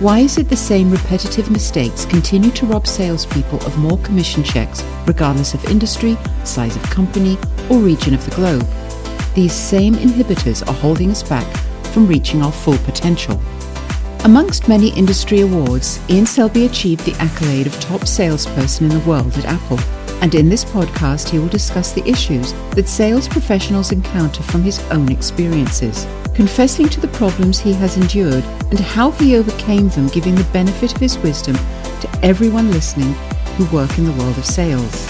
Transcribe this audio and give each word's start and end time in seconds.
Why 0.00 0.20
is 0.20 0.38
it 0.38 0.48
the 0.48 0.56
same 0.56 0.90
repetitive 0.90 1.50
mistakes 1.50 2.06
continue 2.06 2.50
to 2.52 2.64
rob 2.64 2.86
salespeople 2.86 3.58
of 3.66 3.76
more 3.76 3.98
commission 3.98 4.42
checks, 4.42 4.82
regardless 5.06 5.52
of 5.52 5.62
industry, 5.66 6.16
size 6.42 6.74
of 6.74 6.82
company, 6.84 7.36
or 7.68 7.80
region 7.80 8.14
of 8.14 8.24
the 8.24 8.34
globe? 8.34 8.66
These 9.34 9.52
same 9.52 9.96
inhibitors 9.96 10.66
are 10.66 10.72
holding 10.72 11.10
us 11.10 11.22
back 11.22 11.46
from 11.88 12.06
reaching 12.06 12.40
our 12.40 12.50
full 12.50 12.78
potential. 12.78 13.38
Amongst 14.24 14.68
many 14.68 14.88
industry 14.96 15.42
awards, 15.42 16.00
Ian 16.08 16.24
Selby 16.24 16.64
achieved 16.64 17.04
the 17.04 17.22
accolade 17.22 17.66
of 17.66 17.78
top 17.78 18.06
salesperson 18.06 18.90
in 18.90 18.98
the 18.98 19.06
world 19.06 19.36
at 19.36 19.44
Apple. 19.44 19.78
And 20.22 20.34
in 20.34 20.48
this 20.48 20.64
podcast, 20.64 21.30
he 21.30 21.38
will 21.38 21.48
discuss 21.48 21.92
the 21.92 22.08
issues 22.08 22.52
that 22.74 22.88
sales 22.88 23.28
professionals 23.28 23.92
encounter 23.92 24.42
from 24.42 24.62
his 24.62 24.78
own 24.90 25.10
experiences 25.10 26.06
confessing 26.40 26.88
to 26.88 27.00
the 27.00 27.08
problems 27.08 27.58
he 27.58 27.72
has 27.72 27.98
endured 27.98 28.42
and 28.70 28.80
how 28.80 29.10
he 29.10 29.36
overcame 29.36 29.90
them, 29.90 30.08
giving 30.08 30.34
the 30.34 30.44
benefit 30.54 30.90
of 30.94 30.98
his 30.98 31.18
wisdom 31.18 31.54
to 31.54 32.20
everyone 32.22 32.70
listening 32.70 33.12
who 33.56 33.76
work 33.76 33.98
in 33.98 34.06
the 34.06 34.12
world 34.12 34.38
of 34.38 34.44
sales. 34.46 35.06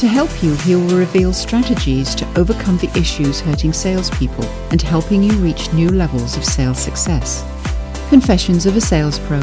To 0.00 0.08
help 0.08 0.42
you, 0.42 0.54
he 0.56 0.74
will 0.74 0.98
reveal 0.98 1.32
strategies 1.32 2.12
to 2.16 2.26
overcome 2.36 2.78
the 2.78 2.90
issues 2.98 3.40
hurting 3.40 3.72
salespeople 3.72 4.44
and 4.72 4.82
helping 4.82 5.22
you 5.22 5.32
reach 5.34 5.72
new 5.72 5.90
levels 5.90 6.36
of 6.36 6.44
sales 6.44 6.80
success. 6.80 7.44
Confessions 8.08 8.66
of 8.66 8.76
a 8.76 8.80
Sales 8.80 9.20
Pro 9.20 9.42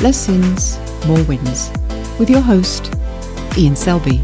Less 0.00 0.16
Sins, 0.16 0.78
More 1.06 1.22
Wins. 1.24 1.70
With 2.18 2.30
your 2.30 2.40
host, 2.40 2.94
Ian 3.58 3.76
Selby. 3.76 4.22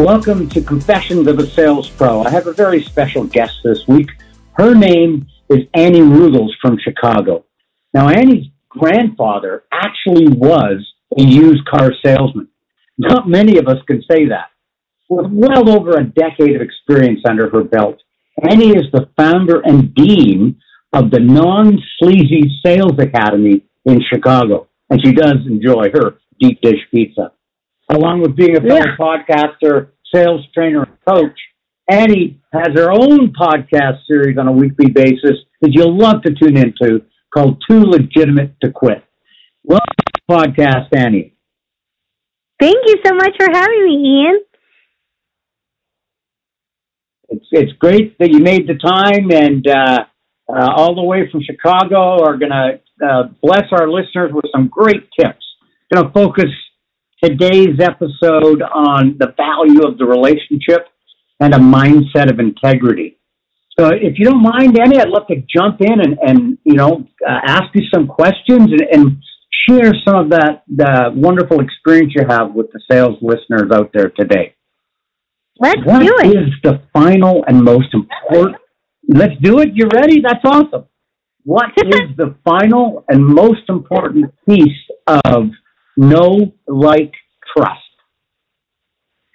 Welcome 0.00 0.48
to 0.48 0.62
Confessions 0.62 1.26
of 1.26 1.38
a 1.38 1.46
Sales 1.46 1.90
Pro. 1.90 2.22
I 2.22 2.30
have 2.30 2.46
a 2.46 2.54
very 2.54 2.82
special 2.82 3.24
guest 3.24 3.58
this 3.62 3.86
week. 3.86 4.08
Her 4.54 4.74
name 4.74 5.26
is 5.50 5.66
Annie 5.74 6.00
Ruggles 6.00 6.56
from 6.62 6.78
Chicago. 6.78 7.44
Now, 7.92 8.08
Annie's 8.08 8.46
grandfather 8.70 9.64
actually 9.70 10.28
was 10.28 10.90
a 11.18 11.22
used 11.22 11.66
car 11.66 11.92
salesman. 12.02 12.48
Not 12.96 13.28
many 13.28 13.58
of 13.58 13.68
us 13.68 13.76
can 13.86 14.02
say 14.10 14.26
that. 14.28 14.46
With 15.10 15.30
well 15.30 15.68
over 15.68 15.98
a 15.98 16.04
decade 16.04 16.56
of 16.56 16.62
experience 16.62 17.20
under 17.28 17.50
her 17.50 17.62
belt, 17.62 18.00
Annie 18.42 18.70
is 18.70 18.90
the 18.94 19.10
founder 19.18 19.60
and 19.60 19.94
dean 19.94 20.58
of 20.94 21.10
the 21.10 21.20
Non 21.20 21.78
Sleazy 21.98 22.50
Sales 22.64 22.98
Academy 22.98 23.66
in 23.84 24.00
Chicago, 24.10 24.68
and 24.88 24.98
she 25.04 25.12
does 25.12 25.46
enjoy 25.46 25.90
her 25.92 26.20
deep 26.40 26.58
dish 26.62 26.80
pizza 26.90 27.32
along 27.90 28.20
with 28.20 28.36
being 28.36 28.56
a 28.56 28.60
fellow 28.60 28.76
yeah. 28.76 28.96
podcaster, 28.98 29.90
sales 30.14 30.46
trainer, 30.54 30.84
and 30.84 30.96
coach. 31.08 31.38
Annie 31.88 32.40
has 32.52 32.68
her 32.74 32.90
own 32.90 33.32
podcast 33.32 34.06
series 34.06 34.38
on 34.38 34.46
a 34.46 34.52
weekly 34.52 34.90
basis 34.90 35.38
that 35.60 35.72
you'll 35.72 35.96
love 35.96 36.22
to 36.22 36.32
tune 36.32 36.56
into 36.56 37.04
called 37.34 37.62
Too 37.68 37.80
Legitimate 37.80 38.54
to 38.62 38.70
Quit. 38.70 39.02
Welcome 39.64 39.86
to 40.06 40.20
the 40.28 40.34
podcast, 40.34 40.88
Annie. 40.96 41.34
Thank 42.60 42.76
you 42.86 42.96
so 43.04 43.14
much 43.14 43.32
for 43.38 43.48
having 43.52 43.84
me, 43.86 44.22
Ian. 44.22 44.40
It's, 47.30 47.46
it's 47.52 47.72
great 47.78 48.18
that 48.18 48.30
you 48.30 48.40
made 48.40 48.68
the 48.68 48.74
time 48.74 49.30
and 49.30 49.66
uh, 49.66 50.04
uh, 50.48 50.72
all 50.76 50.94
the 50.94 51.02
way 51.02 51.28
from 51.30 51.42
Chicago 51.42 52.22
are 52.24 52.36
going 52.36 52.50
to 52.50 52.80
uh, 53.04 53.22
bless 53.42 53.64
our 53.72 53.88
listeners 53.88 54.30
with 54.32 54.44
some 54.52 54.68
great 54.68 55.08
tips. 55.18 55.44
Going 55.92 56.06
to 56.06 56.12
focus 56.12 56.50
today's 57.22 57.78
episode 57.80 58.62
on 58.62 59.16
the 59.18 59.34
value 59.36 59.82
of 59.86 59.98
the 59.98 60.04
relationship 60.04 60.86
and 61.38 61.54
a 61.54 61.58
mindset 61.58 62.30
of 62.30 62.38
integrity. 62.38 63.18
So, 63.78 63.88
if 63.88 64.18
you 64.18 64.26
don't 64.26 64.42
mind, 64.42 64.78
Annie, 64.78 65.00
I'd 65.00 65.08
love 65.08 65.26
to 65.28 65.36
jump 65.36 65.80
in 65.80 66.00
and, 66.00 66.18
and 66.20 66.58
you 66.64 66.74
know, 66.74 67.06
uh, 67.26 67.40
ask 67.46 67.64
you 67.74 67.82
some 67.92 68.06
questions 68.06 68.68
and, 68.70 68.82
and 68.92 69.22
share 69.68 69.92
some 70.06 70.16
of 70.16 70.30
that 70.30 70.62
the 70.68 71.12
wonderful 71.14 71.60
experience 71.60 72.12
you 72.14 72.24
have 72.28 72.54
with 72.54 72.66
the 72.72 72.80
sales 72.90 73.16
listeners 73.22 73.70
out 73.72 73.90
there 73.94 74.10
today. 74.10 74.54
Let's 75.58 75.80
what 75.84 76.00
do 76.00 76.06
it. 76.06 76.26
What 76.26 76.36
is 76.36 76.52
the 76.62 76.82
final 76.92 77.44
and 77.46 77.62
most 77.62 77.88
important? 77.92 78.56
Let's 79.08 79.34
do 79.42 79.60
it. 79.60 79.70
You 79.74 79.88
ready? 79.92 80.20
That's 80.20 80.44
awesome. 80.44 80.86
What 81.44 81.66
is 81.76 82.16
the 82.16 82.34
final 82.44 83.04
and 83.08 83.24
most 83.24 83.68
important 83.68 84.32
piece 84.48 84.68
of 85.06 85.50
Know, 86.00 86.54
like, 86.66 87.12
trust. 87.56 87.80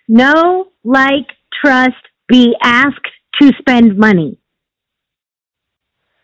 No 0.07 0.67
like, 0.83 1.27
trust, 1.63 1.93
be 2.27 2.55
asked 2.61 3.07
to 3.41 3.51
spend 3.59 3.97
money. 3.97 4.39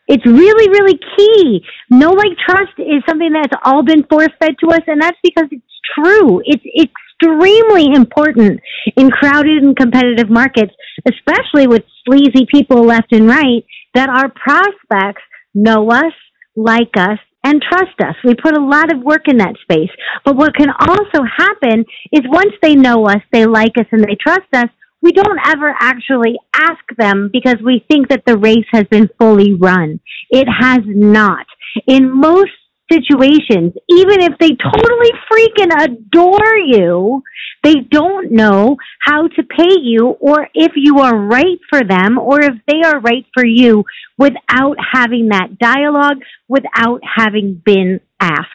It's 0.07 0.25
really, 0.25 0.69
really 0.69 0.99
key. 1.17 1.61
No 1.89 2.11
like, 2.11 2.37
trust 2.47 2.73
is 2.77 3.03
something 3.07 3.31
that's 3.33 3.53
all 3.63 3.83
been 3.83 4.03
force 4.03 4.29
fed 4.39 4.55
to 4.59 4.71
us, 4.71 4.81
and 4.87 5.01
that's 5.01 5.17
because 5.23 5.47
it's 5.51 5.63
true. 5.95 6.41
It's 6.45 6.63
extremely 6.75 7.93
important 7.93 8.59
in 8.97 9.09
crowded 9.09 9.63
and 9.63 9.75
competitive 9.75 10.29
markets, 10.29 10.73
especially 11.07 11.67
with 11.67 11.83
sleazy 12.05 12.45
people 12.51 12.83
left 12.83 13.13
and 13.13 13.27
right, 13.27 13.63
that 13.93 14.09
our 14.09 14.29
prospects 14.29 15.21
know 15.53 15.89
us, 15.91 16.13
like 16.55 16.91
us, 16.97 17.19
and 17.43 17.61
trust 17.61 17.99
us. 18.01 18.15
We 18.23 18.35
put 18.35 18.57
a 18.57 18.63
lot 18.63 18.93
of 18.93 19.01
work 19.01 19.27
in 19.27 19.37
that 19.37 19.55
space. 19.61 19.89
But 20.23 20.35
what 20.35 20.55
can 20.55 20.69
also 20.69 21.23
happen 21.37 21.85
is 22.11 22.21
once 22.25 22.53
they 22.61 22.75
know 22.75 23.05
us, 23.07 23.21
they 23.31 23.45
like 23.45 23.77
us, 23.77 23.87
and 23.91 24.03
they 24.03 24.17
trust 24.19 24.47
us, 24.53 24.69
we 25.01 25.11
don't 25.11 25.39
ever 25.47 25.73
actually 25.79 26.37
ask 26.53 26.83
them 26.97 27.29
because 27.33 27.57
we 27.63 27.83
think 27.89 28.09
that 28.09 28.23
the 28.25 28.37
race 28.37 28.67
has 28.71 28.85
been 28.91 29.09
fully 29.19 29.53
run. 29.53 29.99
It 30.29 30.47
has 30.47 30.81
not. 30.85 31.47
In 31.87 32.15
most 32.15 32.51
situations, 32.91 33.73
even 33.89 34.21
if 34.21 34.37
they 34.39 34.49
totally 34.49 35.11
freaking 35.31 35.71
adore 35.83 36.57
you, 36.57 37.23
they 37.63 37.75
don't 37.89 38.31
know 38.31 38.77
how 39.01 39.27
to 39.27 39.43
pay 39.43 39.75
you 39.81 40.15
or 40.19 40.47
if 40.53 40.73
you 40.75 40.99
are 40.99 41.15
right 41.15 41.59
for 41.69 41.83
them 41.83 42.17
or 42.17 42.41
if 42.41 42.53
they 42.67 42.81
are 42.83 42.99
right 42.99 43.25
for 43.33 43.45
you 43.45 43.83
without 44.17 44.75
having 44.93 45.29
that 45.29 45.57
dialogue, 45.59 46.17
without 46.47 47.01
having 47.03 47.61
been 47.63 47.99
asked. 48.19 48.47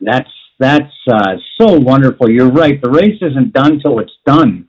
That's 0.00 0.30
that's 0.58 0.92
uh, 1.10 1.36
so 1.58 1.78
wonderful. 1.78 2.30
You're 2.30 2.50
right. 2.50 2.80
The 2.82 2.90
race 2.90 3.16
isn't 3.22 3.54
done 3.54 3.80
till 3.80 3.98
it's 3.98 4.12
done. 4.26 4.68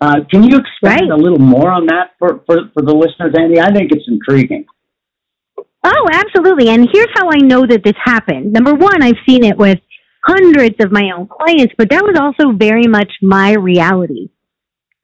Uh, 0.00 0.16
can 0.30 0.42
you 0.42 0.56
expand 0.58 1.10
right. 1.10 1.10
a 1.10 1.16
little 1.16 1.38
more 1.38 1.70
on 1.70 1.86
that 1.86 2.12
for, 2.18 2.42
for, 2.46 2.70
for 2.74 2.82
the 2.82 2.94
listeners, 2.94 3.34
Andy? 3.36 3.60
I 3.60 3.72
think 3.72 3.90
it's 3.92 4.06
intriguing. 4.06 4.66
Oh, 5.84 6.08
absolutely. 6.12 6.68
And 6.68 6.88
here's 6.92 7.08
how 7.14 7.30
I 7.30 7.38
know 7.38 7.66
that 7.66 7.84
this 7.84 7.94
happened. 8.04 8.52
Number 8.52 8.74
one, 8.74 9.02
I've 9.02 9.22
seen 9.26 9.44
it 9.44 9.56
with 9.56 9.78
hundreds 10.26 10.76
of 10.80 10.92
my 10.92 11.10
own 11.16 11.28
clients, 11.28 11.74
but 11.78 11.90
that 11.90 12.02
was 12.02 12.18
also 12.18 12.52
very 12.56 12.86
much 12.86 13.10
my 13.22 13.54
reality. 13.54 14.30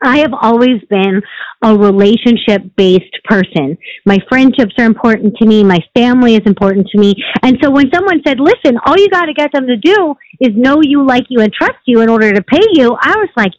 I 0.02 0.18
have 0.18 0.34
always 0.34 0.82
been 0.90 1.22
a 1.62 1.74
relationship 1.74 2.76
based 2.76 3.16
person. 3.24 3.78
My 4.04 4.18
friendships 4.28 4.74
are 4.78 4.84
important 4.84 5.36
to 5.36 5.46
me. 5.46 5.64
My 5.64 5.80
family 5.96 6.34
is 6.34 6.42
important 6.44 6.88
to 6.88 6.98
me. 6.98 7.14
And 7.42 7.56
so 7.62 7.70
when 7.70 7.90
someone 7.94 8.20
said, 8.26 8.38
listen, 8.38 8.78
all 8.84 8.98
you 8.98 9.08
got 9.08 9.26
to 9.26 9.32
get 9.32 9.50
them 9.52 9.66
to 9.66 9.76
do 9.76 10.14
is 10.40 10.50
know 10.54 10.80
you, 10.82 11.06
like 11.06 11.24
you, 11.30 11.40
and 11.40 11.52
trust 11.52 11.78
you 11.86 12.02
in 12.02 12.10
order 12.10 12.32
to 12.32 12.42
pay 12.42 12.66
you, 12.72 12.94
I 13.00 13.16
was 13.16 13.30
like, 13.36 13.52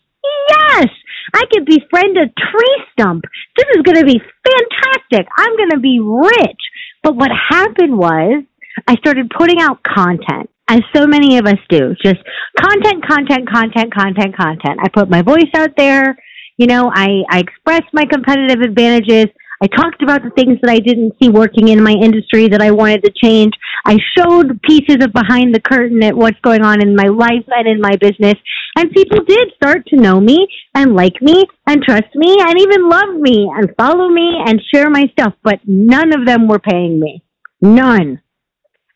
yes, 0.50 0.88
I 1.34 1.42
could 1.52 1.66
befriend 1.66 2.18
a 2.18 2.28
tree 2.28 2.86
stump. 2.92 3.24
This 3.58 3.66
is 3.76 3.82
going 3.82 3.98
to 3.98 4.06
be 4.06 4.20
fantastic. 4.20 5.28
I'm 5.38 5.58
going 5.58 5.72
to 5.72 5.80
be 5.80 6.00
rich. 6.00 6.62
But 7.06 7.16
what 7.16 7.30
happened 7.52 7.96
was 7.96 8.44
I 8.88 8.96
started 8.96 9.30
putting 9.30 9.62
out 9.62 9.84
content 9.84 10.50
as 10.68 10.80
so 10.96 11.06
many 11.06 11.38
of 11.38 11.46
us 11.46 11.60
do. 11.70 11.94
Just 12.04 12.18
content, 12.60 13.06
content, 13.08 13.48
content, 13.48 13.94
content, 13.94 14.36
content. 14.36 14.80
I 14.84 14.90
put 14.90 15.08
my 15.08 15.22
voice 15.22 15.52
out 15.56 15.78
there. 15.78 16.18
You 16.58 16.66
know, 16.66 16.92
I, 16.92 17.22
I 17.30 17.42
expressed 17.42 17.94
my 17.94 18.06
competitive 18.06 18.62
advantages. 18.62 19.28
I 19.62 19.68
talked 19.68 20.04
about 20.04 20.22
the 20.24 20.32
things 20.32 20.60
that 20.62 20.72
I 20.72 20.80
didn't 20.80 21.16
see 21.22 21.30
working 21.30 21.70
in 21.70 21.84
my 21.84 21.94
industry 21.94 22.50
that 22.50 22.62
I 22.62 22.72
wanted 22.72 23.04
to 23.04 23.14
change. 23.24 23.54
I 23.86 23.98
showed 24.18 24.62
pieces 24.64 24.98
of 25.02 25.14
behind 25.14 25.56
the 25.56 25.62
curtain 25.62 26.04
at 26.04 26.16
what's 26.16 26.40
going 26.42 26.62
on 26.62 26.82
in 26.82 26.96
my 26.96 27.08
life 27.08 27.46
and 27.48 27.68
in 27.68 27.80
my 27.80 27.96
business. 27.96 28.36
And 28.78 28.92
people 28.92 29.24
did 29.24 29.54
start 29.56 29.86
to 29.88 29.96
know 29.96 30.20
me 30.20 30.48
and 30.74 30.94
like 30.94 31.22
me 31.22 31.46
and 31.68 31.82
trust 31.82 32.14
me 32.16 32.36
and 32.40 32.60
even 32.60 32.90
love 32.90 33.16
me 33.16 33.50
and 33.56 33.74
follow 33.78 34.10
me 34.10 34.42
and 34.46 34.62
share 34.74 34.90
my 34.90 35.06
stuff, 35.14 35.34
but 35.44 35.60
none 35.66 36.14
of 36.14 36.26
them 36.26 36.48
were 36.48 36.60
paying 36.60 37.00
me. 37.00 37.24
None. 37.62 38.22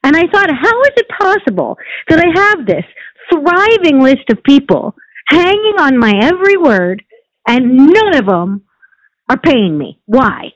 And 0.03 0.15
I 0.15 0.23
thought, 0.31 0.50
how 0.50 0.81
is 0.81 0.94
it 0.97 1.07
possible 1.19 1.77
that 2.09 2.19
I 2.19 2.39
have 2.39 2.65
this 2.65 2.85
thriving 3.31 4.01
list 4.01 4.29
of 4.29 4.44
people 4.44 4.95
hanging 5.27 5.75
on 5.79 5.97
my 5.97 6.13
every 6.21 6.57
word 6.57 7.03
and 7.47 7.77
none 7.77 8.15
of 8.15 8.25
them 8.25 8.63
are 9.29 9.39
paying 9.39 9.77
me? 9.77 9.99
Why? 10.05 10.49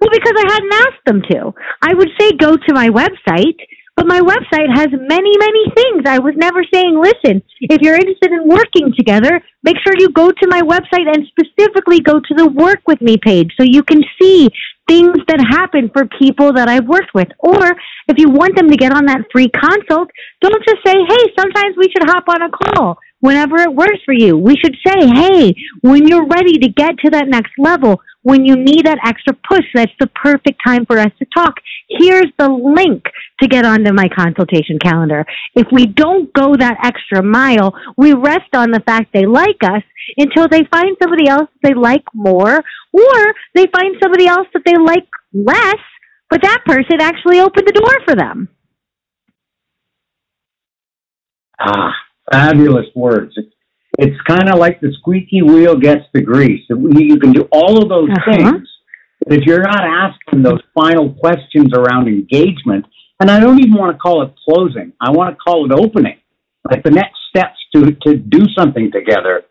Well, 0.00 0.10
because 0.12 0.34
I 0.36 0.52
hadn't 0.52 0.72
asked 0.72 1.04
them 1.06 1.22
to. 1.30 1.54
I 1.82 1.94
would 1.94 2.10
say 2.20 2.32
go 2.32 2.56
to 2.56 2.74
my 2.74 2.88
website 2.88 3.58
but 3.96 4.06
my 4.06 4.20
website 4.20 4.68
has 4.76 4.88
many, 4.92 5.32
many 5.38 5.64
things. 5.74 6.02
I 6.06 6.18
was 6.18 6.34
never 6.36 6.62
saying, 6.72 7.00
listen, 7.00 7.42
if 7.62 7.80
you're 7.80 7.94
interested 7.94 8.30
in 8.30 8.46
working 8.46 8.92
together, 8.94 9.40
make 9.62 9.76
sure 9.82 9.94
you 9.96 10.10
go 10.10 10.30
to 10.30 10.46
my 10.48 10.60
website 10.60 11.08
and 11.08 11.26
specifically 11.32 12.00
go 12.00 12.20
to 12.20 12.34
the 12.36 12.46
work 12.46 12.80
with 12.86 13.00
me 13.00 13.16
page 13.16 13.52
so 13.56 13.64
you 13.64 13.82
can 13.82 14.02
see 14.20 14.50
things 14.86 15.16
that 15.28 15.40
happen 15.40 15.90
for 15.94 16.04
people 16.20 16.52
that 16.52 16.68
I've 16.68 16.86
worked 16.86 17.14
with. 17.14 17.28
Or 17.38 17.72
if 18.06 18.18
you 18.18 18.28
want 18.28 18.54
them 18.54 18.68
to 18.68 18.76
get 18.76 18.92
on 18.92 19.06
that 19.06 19.24
free 19.32 19.48
consult, 19.48 20.10
don't 20.42 20.62
just 20.62 20.84
say, 20.84 20.92
hey, 20.92 21.32
sometimes 21.38 21.74
we 21.78 21.88
should 21.88 22.06
hop 22.06 22.24
on 22.28 22.42
a 22.42 22.50
call 22.50 22.98
whenever 23.20 23.56
it 23.56 23.74
works 23.74 24.04
for 24.04 24.12
you. 24.12 24.36
We 24.36 24.56
should 24.62 24.76
say, 24.86 25.08
hey, 25.08 25.54
when 25.80 26.06
you're 26.06 26.28
ready 26.28 26.58
to 26.58 26.68
get 26.68 26.98
to 26.98 27.10
that 27.12 27.28
next 27.28 27.52
level, 27.58 28.02
when 28.26 28.44
you 28.44 28.56
need 28.56 28.84
that 28.86 28.98
extra 29.06 29.34
push, 29.48 29.64
that's 29.72 29.92
the 30.00 30.08
perfect 30.08 30.60
time 30.66 30.84
for 30.84 30.98
us 30.98 31.12
to 31.20 31.26
talk. 31.32 31.54
Here's 31.88 32.32
the 32.40 32.48
link 32.48 33.04
to 33.40 33.46
get 33.46 33.64
onto 33.64 33.92
my 33.92 34.08
consultation 34.08 34.80
calendar. 34.82 35.24
If 35.54 35.68
we 35.70 35.86
don't 35.86 36.32
go 36.32 36.56
that 36.56 36.76
extra 36.82 37.22
mile, 37.22 37.72
we 37.96 38.14
rest 38.14 38.52
on 38.52 38.72
the 38.72 38.80
fact 38.80 39.10
they 39.14 39.26
like 39.26 39.62
us 39.62 39.84
until 40.16 40.48
they 40.48 40.64
find 40.72 40.96
somebody 41.00 41.28
else 41.28 41.48
they 41.62 41.72
like 41.72 42.02
more, 42.14 42.64
or 42.92 43.34
they 43.54 43.66
find 43.72 43.94
somebody 44.02 44.26
else 44.26 44.48
that 44.54 44.62
they 44.66 44.74
like 44.76 45.06
less, 45.32 45.82
but 46.28 46.42
that 46.42 46.64
person 46.66 47.00
actually 47.00 47.38
opened 47.38 47.68
the 47.68 47.80
door 47.80 47.94
for 48.04 48.16
them. 48.16 48.48
Ah, 51.60 51.92
fabulous 52.32 52.86
words. 52.96 53.38
It's, 53.98 54.20
kind 54.28 54.48
of 54.48 54.58
like 54.58 54.80
the 54.80 54.92
squeaky 54.98 55.42
wheel 55.42 55.76
gets 55.76 56.02
the 56.12 56.20
grease. 56.20 56.64
You 56.68 57.18
can 57.18 57.32
do 57.32 57.48
all 57.50 57.82
of 57.82 57.88
those 57.88 58.10
uh-huh. 58.10 58.32
things. 58.32 58.68
But 59.24 59.38
if 59.38 59.44
you're 59.46 59.62
not 59.62 59.82
asking 59.82 60.42
those 60.42 60.60
final 60.74 61.14
questions 61.14 61.72
around 61.74 62.08
engagement, 62.08 62.84
and 63.20 63.30
I 63.30 63.40
don't 63.40 63.58
even 63.58 63.74
want 63.74 63.96
to 63.96 63.98
call 63.98 64.22
it 64.22 64.34
closing, 64.44 64.92
I 65.00 65.10
want 65.10 65.34
to 65.34 65.36
call 65.36 65.64
it 65.64 65.72
opening, 65.72 66.18
like 66.70 66.82
the 66.82 66.90
next 66.90 67.16
steps 67.30 67.56
to, 67.74 67.92
to 68.06 68.16
do 68.16 68.44
something 68.56 68.90
together. 68.92 69.44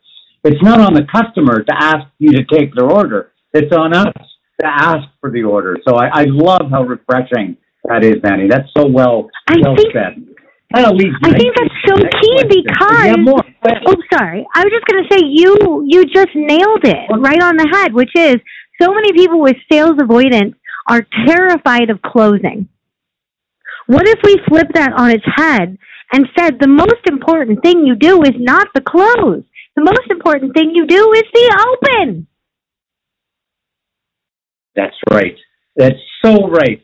It's 0.43 0.61
not 0.61 0.79
on 0.79 0.93
the 0.93 1.05
customer 1.11 1.63
to 1.63 1.73
ask 1.75 2.05
you 2.19 2.31
to 2.33 2.43
take 2.45 2.75
their 2.75 2.85
order. 2.85 3.31
It's 3.53 3.75
on 3.75 3.95
us 3.95 4.13
to 4.61 4.67
ask 4.67 5.07
for 5.19 5.31
the 5.31 5.43
order. 5.43 5.77
So 5.87 5.95
I, 5.95 6.21
I 6.21 6.25
love 6.27 6.69
how 6.69 6.83
refreshing 6.83 7.57
that 7.85 8.03
is, 8.03 8.17
Annie. 8.23 8.47
That's 8.49 8.69
so 8.77 8.85
well, 8.87 9.29
I 9.47 9.55
well 9.61 9.75
think, 9.75 9.93
said. 9.93 10.34
I 10.73 11.31
think 11.37 11.55
that's 11.55 11.75
so 11.85 11.95
key 11.95 12.43
because 12.49 13.15
oh 13.87 13.95
sorry. 14.11 14.45
I 14.53 14.63
was 14.63 14.71
just 14.71 14.85
gonna 14.85 15.07
say 15.11 15.19
you 15.23 15.85
you 15.87 16.05
just 16.05 16.35
nailed 16.35 16.83
it 16.83 17.07
right 17.19 17.41
on 17.41 17.57
the 17.57 17.69
head, 17.71 17.93
which 17.93 18.11
is 18.15 18.37
so 18.81 18.93
many 18.93 19.13
people 19.13 19.39
with 19.39 19.55
sales 19.71 19.97
avoidance 20.01 20.55
are 20.89 21.05
terrified 21.25 21.89
of 21.89 22.01
closing. 22.01 22.67
What 23.87 24.07
if 24.07 24.19
we 24.23 24.39
flip 24.47 24.67
that 24.73 24.93
on 24.93 25.11
its 25.11 25.25
head 25.35 25.77
and 26.11 26.27
said 26.37 26.59
the 26.59 26.67
most 26.67 27.07
important 27.07 27.61
thing 27.63 27.85
you 27.85 27.95
do 27.95 28.23
is 28.23 28.33
not 28.37 28.67
the 28.73 28.81
close. 28.81 29.43
The 29.75 29.83
most 29.83 30.09
important 30.09 30.53
thing 30.55 30.71
you 30.73 30.87
do 30.87 31.13
is 31.13 31.23
the 31.33 31.77
open. 31.83 32.27
That's 34.75 34.95
right. 35.09 35.35
That's 35.75 35.99
so 36.23 36.47
right. 36.47 36.81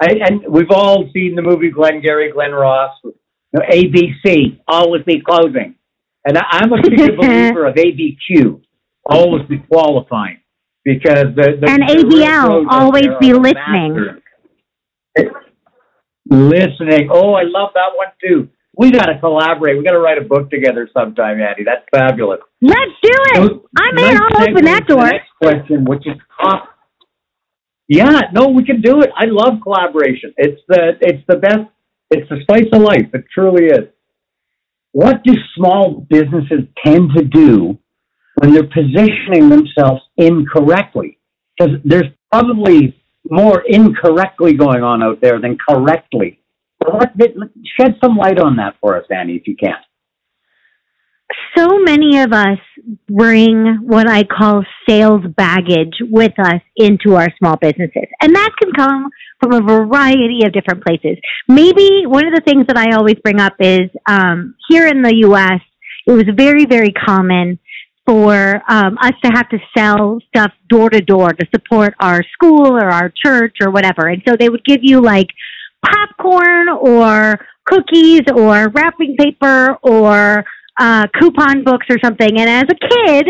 I, 0.00 0.14
and 0.26 0.42
we've 0.48 0.70
all 0.70 1.08
seen 1.12 1.34
the 1.34 1.42
movie 1.42 1.70
Glenn 1.70 2.00
Glengarry 2.00 2.32
Glen 2.32 2.52
Ross 2.52 2.92
know, 3.54 3.66
ABC, 3.70 4.60
always 4.66 5.02
be 5.04 5.20
closing. 5.20 5.76
And 6.26 6.38
I, 6.38 6.60
am 6.62 6.72
a 6.72 6.82
big 6.82 6.96
believer 7.16 7.66
of 7.66 7.74
ABQ, 7.74 8.60
always 9.04 9.46
be 9.48 9.58
qualifying. 9.58 10.40
Because 10.84 11.34
the, 11.34 11.56
the 11.60 11.66
and 11.70 11.82
ABL, 11.82 12.66
always 12.68 13.08
be 13.18 13.32
listening. 13.32 14.20
Listening. 16.28 17.08
Oh, 17.10 17.32
I 17.32 17.42
love 17.44 17.70
that 17.74 17.92
one 17.96 18.08
too. 18.22 18.50
We 18.76 18.90
got 18.90 19.06
to 19.06 19.18
collaborate. 19.18 19.78
We 19.78 19.84
got 19.84 19.92
to 19.92 20.00
write 20.00 20.18
a 20.18 20.24
book 20.24 20.50
together 20.50 20.88
sometime, 20.92 21.40
Andy. 21.40 21.64
That's 21.64 21.84
fabulous. 21.94 22.40
Let's 22.60 22.92
do 23.02 23.10
it. 23.12 23.36
So, 23.36 23.68
I'm 23.76 23.96
in. 23.96 24.16
I'll 24.16 24.42
open 24.42 24.64
that 24.64 24.86
door. 24.86 25.04
next 25.04 25.30
question, 25.40 25.84
which 25.84 26.06
is 26.06 26.16
Yeah, 27.88 28.20
no, 28.32 28.48
we 28.48 28.64
can 28.64 28.80
do 28.80 29.00
it. 29.00 29.10
I 29.16 29.26
love 29.26 29.60
collaboration. 29.62 30.34
It's 30.36 30.60
the 30.68 30.98
it's 31.00 31.22
the 31.28 31.36
best 31.36 31.70
it's 32.14 32.28
the 32.28 32.40
spice 32.42 32.68
of 32.72 32.82
life. 32.82 33.08
It 33.12 33.24
truly 33.32 33.66
is. 33.66 33.88
What 34.92 35.22
do 35.24 35.32
small 35.56 36.06
businesses 36.08 36.68
tend 36.84 37.10
to 37.16 37.24
do 37.24 37.78
when 38.36 38.52
they're 38.52 38.62
positioning 38.62 39.48
themselves 39.48 40.02
incorrectly? 40.16 41.18
Because 41.58 41.76
there's 41.84 42.10
probably 42.30 42.96
more 43.28 43.62
incorrectly 43.66 44.54
going 44.54 44.82
on 44.82 45.02
out 45.02 45.20
there 45.20 45.40
than 45.40 45.56
correctly. 45.56 46.40
shed 47.78 47.96
some 48.02 48.16
light 48.16 48.38
on 48.38 48.56
that 48.56 48.76
for 48.80 48.96
us, 48.96 49.04
Annie, 49.10 49.36
if 49.36 49.46
you 49.46 49.56
can 49.56 49.74
so 51.56 51.78
many 51.78 52.18
of 52.18 52.32
us 52.32 52.58
bring 53.08 53.78
what 53.82 54.08
I 54.08 54.24
call 54.24 54.64
sales 54.88 55.22
baggage 55.36 55.94
with 56.00 56.32
us 56.38 56.60
into 56.76 57.14
our 57.14 57.28
small 57.38 57.56
businesses. 57.56 58.06
And 58.20 58.34
that 58.34 58.50
can 58.60 58.72
come 58.72 59.08
from 59.40 59.52
a 59.52 59.60
variety 59.60 60.40
of 60.44 60.52
different 60.52 60.84
places. 60.84 61.18
Maybe 61.48 62.04
one 62.06 62.26
of 62.26 62.34
the 62.34 62.42
things 62.44 62.66
that 62.66 62.76
I 62.76 62.96
always 62.96 63.16
bring 63.22 63.40
up 63.40 63.54
is 63.60 63.90
um, 64.06 64.54
here 64.68 64.86
in 64.86 65.02
the 65.02 65.14
US, 65.28 65.60
it 66.06 66.12
was 66.12 66.24
very, 66.36 66.66
very 66.66 66.92
common 66.92 67.58
for 68.06 68.60
um, 68.68 68.98
us 69.00 69.14
to 69.24 69.30
have 69.32 69.48
to 69.48 69.58
sell 69.76 70.18
stuff 70.28 70.52
door 70.68 70.90
to 70.90 71.00
door 71.00 71.30
to 71.30 71.46
support 71.54 71.94
our 72.00 72.22
school 72.34 72.76
or 72.76 72.90
our 72.90 73.10
church 73.24 73.56
or 73.62 73.70
whatever. 73.70 74.08
And 74.08 74.22
so 74.28 74.36
they 74.38 74.48
would 74.48 74.64
give 74.64 74.80
you 74.82 75.00
like 75.00 75.28
popcorn 75.84 76.68
or 76.68 77.38
cookies 77.66 78.22
or 78.34 78.68
wrapping 78.68 79.16
paper 79.18 79.78
or 79.82 80.44
uh, 80.78 81.06
coupon 81.18 81.64
books 81.64 81.86
or 81.90 81.96
something. 82.02 82.38
And 82.38 82.48
as 82.48 82.64
a 82.64 82.74
kid, 82.74 83.26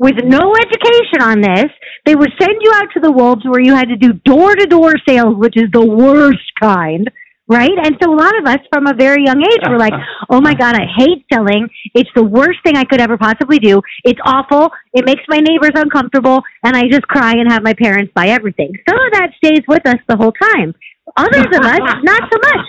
with 0.00 0.16
no 0.24 0.54
education 0.56 1.20
on 1.20 1.42
this, 1.42 1.70
they 2.06 2.14
would 2.14 2.32
send 2.40 2.56
you 2.60 2.72
out 2.74 2.88
to 2.94 3.00
the 3.00 3.12
wolves 3.12 3.42
where 3.44 3.60
you 3.60 3.74
had 3.74 3.88
to 3.88 3.96
do 3.96 4.14
door 4.24 4.54
to 4.54 4.66
door 4.66 4.94
sales, 5.06 5.36
which 5.36 5.56
is 5.56 5.68
the 5.72 5.84
worst 5.84 6.50
kind. 6.60 7.10
Right? 7.46 7.76
And 7.82 7.96
so 8.00 8.08
a 8.08 8.14
lot 8.14 8.38
of 8.38 8.46
us 8.46 8.60
from 8.72 8.86
a 8.86 8.94
very 8.94 9.24
young 9.26 9.42
age 9.42 9.60
were 9.68 9.76
like, 9.76 9.92
oh 10.30 10.40
my 10.40 10.54
God, 10.54 10.76
I 10.76 10.86
hate 10.96 11.26
selling. 11.32 11.68
It's 11.94 12.08
the 12.14 12.22
worst 12.22 12.60
thing 12.64 12.76
I 12.76 12.84
could 12.84 13.00
ever 13.00 13.18
possibly 13.18 13.58
do. 13.58 13.82
It's 14.04 14.20
awful. 14.24 14.70
It 14.94 15.04
makes 15.04 15.22
my 15.28 15.38
neighbors 15.38 15.72
uncomfortable. 15.74 16.42
And 16.62 16.76
I 16.76 16.82
just 16.88 17.02
cry 17.08 17.32
and 17.32 17.50
have 17.50 17.64
my 17.64 17.74
parents 17.74 18.12
buy 18.14 18.28
everything. 18.28 18.72
Some 18.88 18.98
of 18.98 19.12
that 19.14 19.30
stays 19.36 19.62
with 19.66 19.84
us 19.84 19.98
the 20.08 20.16
whole 20.16 20.32
time. 20.32 20.72
Others 21.16 21.46
of 21.52 21.64
us, 21.66 21.80
not 22.04 22.22
so 22.32 22.38
much. 22.38 22.66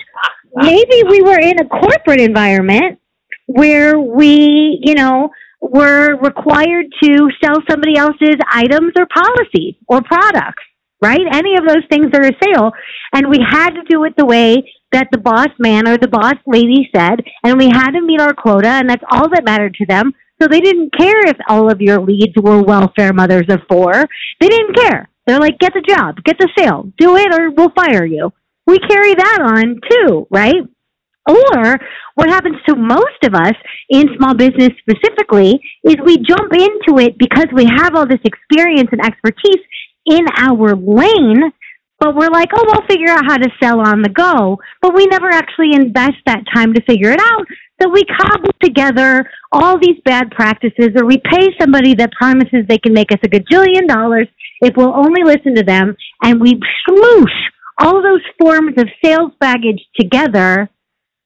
Maybe 0.54 1.02
we 1.08 1.22
were 1.22 1.38
in 1.38 1.60
a 1.60 1.68
corporate 1.68 2.20
environment 2.20 2.98
where 3.46 3.98
we, 3.98 4.80
you 4.82 4.94
know, 4.94 5.30
were 5.60 6.16
required 6.16 6.86
to 7.02 7.28
sell 7.42 7.56
somebody 7.70 7.96
else's 7.96 8.36
items 8.52 8.92
or 8.98 9.06
policies 9.06 9.74
or 9.86 10.02
products, 10.02 10.62
right? 11.00 11.20
Any 11.32 11.54
of 11.56 11.66
those 11.66 11.84
things 11.90 12.10
are 12.14 12.26
a 12.26 12.32
sale. 12.42 12.72
And 13.14 13.28
we 13.28 13.38
had 13.48 13.70
to 13.70 13.82
do 13.88 14.04
it 14.04 14.14
the 14.16 14.26
way 14.26 14.70
that 14.90 15.08
the 15.12 15.18
boss 15.18 15.48
man 15.58 15.88
or 15.88 15.96
the 15.96 16.08
boss 16.08 16.34
lady 16.46 16.90
said, 16.94 17.20
and 17.44 17.58
we 17.58 17.66
had 17.66 17.92
to 17.92 18.02
meet 18.02 18.20
our 18.20 18.34
quota, 18.34 18.68
and 18.68 18.90
that's 18.90 19.04
all 19.10 19.28
that 19.30 19.44
mattered 19.44 19.74
to 19.74 19.86
them. 19.86 20.12
So 20.40 20.48
they 20.48 20.60
didn't 20.60 20.92
care 20.98 21.20
if 21.26 21.36
all 21.48 21.70
of 21.70 21.80
your 21.80 22.00
leads 22.00 22.34
were 22.36 22.62
welfare 22.62 23.12
mothers 23.12 23.46
of 23.48 23.60
four. 23.70 23.92
They 24.40 24.48
didn't 24.48 24.74
care. 24.76 25.08
They're 25.26 25.38
like, 25.38 25.60
get 25.60 25.72
the 25.72 25.84
job, 25.88 26.16
get 26.24 26.36
the 26.38 26.48
sale, 26.58 26.92
do 26.98 27.16
it, 27.16 27.32
or 27.32 27.52
we'll 27.52 27.70
fire 27.70 28.04
you. 28.04 28.32
We 28.66 28.78
carry 28.78 29.14
that 29.14 29.38
on 29.40 29.80
too, 29.88 30.26
right? 30.30 30.62
Or 31.28 31.78
what 32.14 32.28
happens 32.28 32.56
to 32.68 32.74
most 32.74 33.22
of 33.24 33.34
us 33.34 33.54
in 33.88 34.08
small 34.16 34.34
business 34.34 34.70
specifically 34.80 35.60
is 35.84 35.96
we 36.04 36.18
jump 36.18 36.52
into 36.52 36.98
it 36.98 37.16
because 37.18 37.46
we 37.52 37.66
have 37.76 37.94
all 37.94 38.06
this 38.06 38.20
experience 38.24 38.88
and 38.92 39.04
expertise 39.04 39.62
in 40.06 40.24
our 40.36 40.74
lane, 40.74 41.52
but 42.00 42.16
we're 42.16 42.30
like, 42.30 42.48
oh, 42.54 42.64
we'll 42.66 42.88
figure 42.88 43.10
out 43.10 43.24
how 43.24 43.36
to 43.36 43.48
sell 43.62 43.80
on 43.80 44.02
the 44.02 44.08
go. 44.08 44.58
But 44.80 44.94
we 44.94 45.06
never 45.06 45.28
actually 45.28 45.74
invest 45.74 46.18
that 46.26 46.42
time 46.52 46.74
to 46.74 46.82
figure 46.82 47.10
it 47.12 47.20
out. 47.20 47.46
So 47.80 47.88
we 47.88 48.04
cobble 48.04 48.50
together 48.62 49.28
all 49.52 49.78
these 49.78 50.00
bad 50.04 50.30
practices 50.32 50.90
or 50.96 51.06
we 51.06 51.18
pay 51.18 51.48
somebody 51.60 51.94
that 51.94 52.12
promises 52.12 52.66
they 52.68 52.78
can 52.78 52.92
make 52.92 53.10
us 53.12 53.18
a 53.24 53.28
gajillion 53.28 53.88
dollars 53.88 54.28
if 54.60 54.76
we'll 54.76 54.94
only 54.94 55.22
listen 55.24 55.54
to 55.56 55.64
them 55.64 55.96
and 56.22 56.40
we 56.40 56.60
smoosh 56.88 57.26
all 57.78 58.02
those 58.02 58.22
forms 58.40 58.74
of 58.78 58.88
sales 59.04 59.32
baggage 59.40 59.80
together 59.98 60.70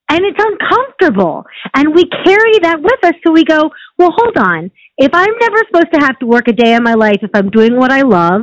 and 0.09 0.21
it's 0.25 0.39
uncomfortable. 0.39 1.45
And 1.75 1.95
we 1.95 2.05
carry 2.25 2.59
that 2.63 2.81
with 2.81 3.05
us. 3.05 3.15
So 3.25 3.33
we 3.33 3.45
go, 3.45 3.71
well, 3.99 4.13
hold 4.17 4.37
on. 4.39 4.71
If 4.99 5.11
I'm 5.13 5.35
never 5.41 5.57
supposed 5.67 5.93
to 5.95 6.01
have 6.01 6.19
to 6.21 6.27
work 6.27 6.49
a 6.49 6.53
day 6.53 6.75
in 6.75 6.83
my 6.83 6.95
life, 6.95 7.19
if 7.23 7.31
I'm 7.35 7.51
doing 7.51 7.77
what 7.77 7.93
I 7.93 8.03
love 8.03 8.43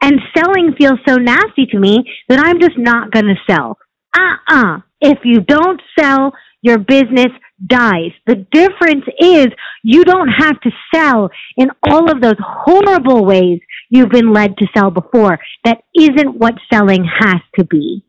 and 0.00 0.20
selling 0.36 0.74
feels 0.78 0.98
so 1.06 1.16
nasty 1.16 1.66
to 1.70 1.78
me, 1.78 2.04
then 2.28 2.40
I'm 2.44 2.60
just 2.60 2.78
not 2.78 3.10
going 3.10 3.26
to 3.26 3.34
sell. 3.48 3.78
Uh-uh. 4.16 4.78
If 5.00 5.18
you 5.24 5.40
don't 5.40 5.80
sell, 5.98 6.32
your 6.62 6.78
business 6.78 7.28
dies. 7.64 8.10
The 8.26 8.46
difference 8.50 9.04
is 9.20 9.48
you 9.82 10.04
don't 10.04 10.28
have 10.28 10.60
to 10.62 10.70
sell 10.94 11.30
in 11.56 11.68
all 11.82 12.10
of 12.10 12.20
those 12.20 12.38
horrible 12.40 13.24
ways 13.24 13.60
you've 13.90 14.10
been 14.10 14.32
led 14.32 14.56
to 14.56 14.66
sell 14.76 14.90
before. 14.90 15.38
That 15.64 15.82
isn't 15.94 16.38
what 16.38 16.54
selling 16.72 17.04
has 17.20 17.40
to 17.58 17.64
be. 17.64 18.04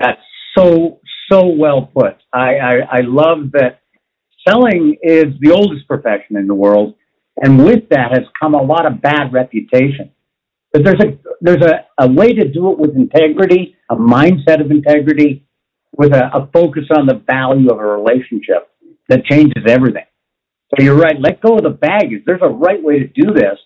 That's 0.00 0.22
so 0.58 1.00
so 1.32 1.46
well 1.48 1.90
put. 1.94 2.18
I, 2.34 2.56
I, 2.56 2.74
I 2.92 3.00
love 3.02 3.52
that 3.54 3.80
selling 4.48 4.96
is 5.02 5.26
the 5.40 5.52
oldest 5.52 5.88
profession 5.88 6.36
in 6.38 6.48
the 6.48 6.54
world, 6.54 6.96
And 7.42 7.64
with 7.64 7.88
that 7.90 8.12
has 8.12 8.26
come 8.40 8.54
a 8.54 8.62
lot 8.62 8.86
of 8.86 9.02
bad 9.02 9.32
reputation. 9.32 10.12
But 10.72 10.84
there's 10.84 11.00
a 11.00 11.18
there's 11.40 11.64
a, 11.64 11.86
a 12.04 12.12
way 12.12 12.32
to 12.34 12.48
do 12.48 12.72
it 12.72 12.78
with 12.78 12.96
integrity, 12.96 13.76
a 13.90 13.96
mindset 13.96 14.60
of 14.64 14.70
integrity, 14.70 15.46
with 15.96 16.14
a, 16.14 16.26
a 16.36 16.48
focus 16.52 16.84
on 16.96 17.06
the 17.06 17.22
value 17.30 17.70
of 17.70 17.78
a 17.78 17.86
relationship 17.86 18.70
that 19.08 19.24
changes 19.26 19.64
everything. 19.68 20.04
So 20.70 20.84
you're 20.84 20.96
right. 20.96 21.16
Let 21.20 21.42
go 21.42 21.56
of 21.56 21.64
the 21.64 21.70
baggage. 21.70 22.24
There's 22.26 22.42
a 22.42 22.48
right 22.48 22.82
way 22.82 23.00
to 23.00 23.08
do 23.08 23.32
this 23.34 23.58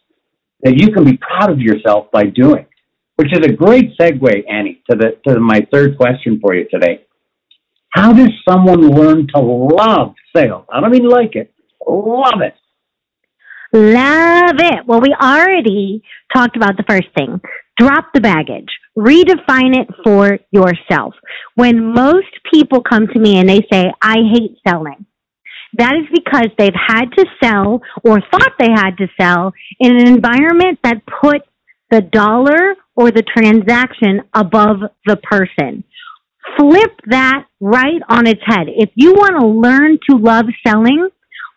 that 0.63 0.77
you 0.77 0.93
can 0.93 1.05
be 1.05 1.19
proud 1.19 1.51
of 1.51 1.61
yourself 1.61 2.11
by 2.13 2.25
doing, 2.25 2.67
which 3.17 3.33
is 3.33 3.47
a 3.47 3.53
great 3.53 3.97
segue, 3.99 4.45
Annie, 4.51 4.83
to 4.91 4.97
the 4.97 5.19
to 5.27 5.41
my 5.41 5.67
third 5.73 5.97
question 5.97 6.39
for 6.41 6.55
you 6.55 6.67
today. 6.71 7.05
How 7.91 8.13
does 8.13 8.31
someone 8.49 8.91
learn 8.91 9.29
to 9.35 9.41
love 9.41 10.15
sales? 10.35 10.67
I 10.73 10.81
don't 10.81 10.91
mean 10.91 11.09
like 11.09 11.37
it, 11.37 11.53
love 11.87 12.41
it. 12.41 12.55
Love 13.73 14.57
it. 14.59 14.87
Well, 14.87 15.01
we 15.01 15.13
already 15.21 16.05
talked 16.33 16.57
about 16.57 16.77
the 16.77 16.85
first 16.89 17.09
thing. 17.17 17.41
Drop 17.77 18.07
the 18.15 18.21
baggage. 18.21 18.69
Redefine 18.97 19.77
it 19.77 19.89
for 20.05 20.39
yourself. 20.53 21.15
When 21.57 21.93
most 21.93 22.29
people 22.53 22.83
come 22.89 23.09
to 23.09 23.19
me 23.19 23.37
and 23.37 23.49
they 23.49 23.67
say, 23.73 23.93
I 24.01 24.19
hate 24.33 24.59
selling, 24.67 25.07
that 25.77 25.95
is 25.95 26.07
because 26.15 26.51
they've 26.57 26.73
had 26.73 27.07
to 27.17 27.27
sell 27.43 27.81
or 28.05 28.21
thought 28.21 28.53
they 28.61 28.71
had 28.71 28.97
to 28.99 29.09
sell 29.21 29.53
in 29.81 29.97
an 29.97 30.07
environment 30.07 30.79
that 30.85 31.03
put 31.21 31.43
the 31.91 32.01
dollar 32.01 32.77
or 32.97 33.11
the 33.11 33.23
transaction 33.23 34.23
above 34.35 34.79
the 35.07 35.17
person. 35.17 35.85
Flip 36.59 36.93
that 37.07 37.47
right 37.61 38.03
on 38.09 38.27
its 38.27 38.41
head. 38.45 38.67
If 38.69 38.91
you 38.95 39.15
want 39.15 39.41
to 39.41 39.47
learn 39.47 39.99
to 40.11 40.17
love 40.17 40.47
selling, 40.67 41.09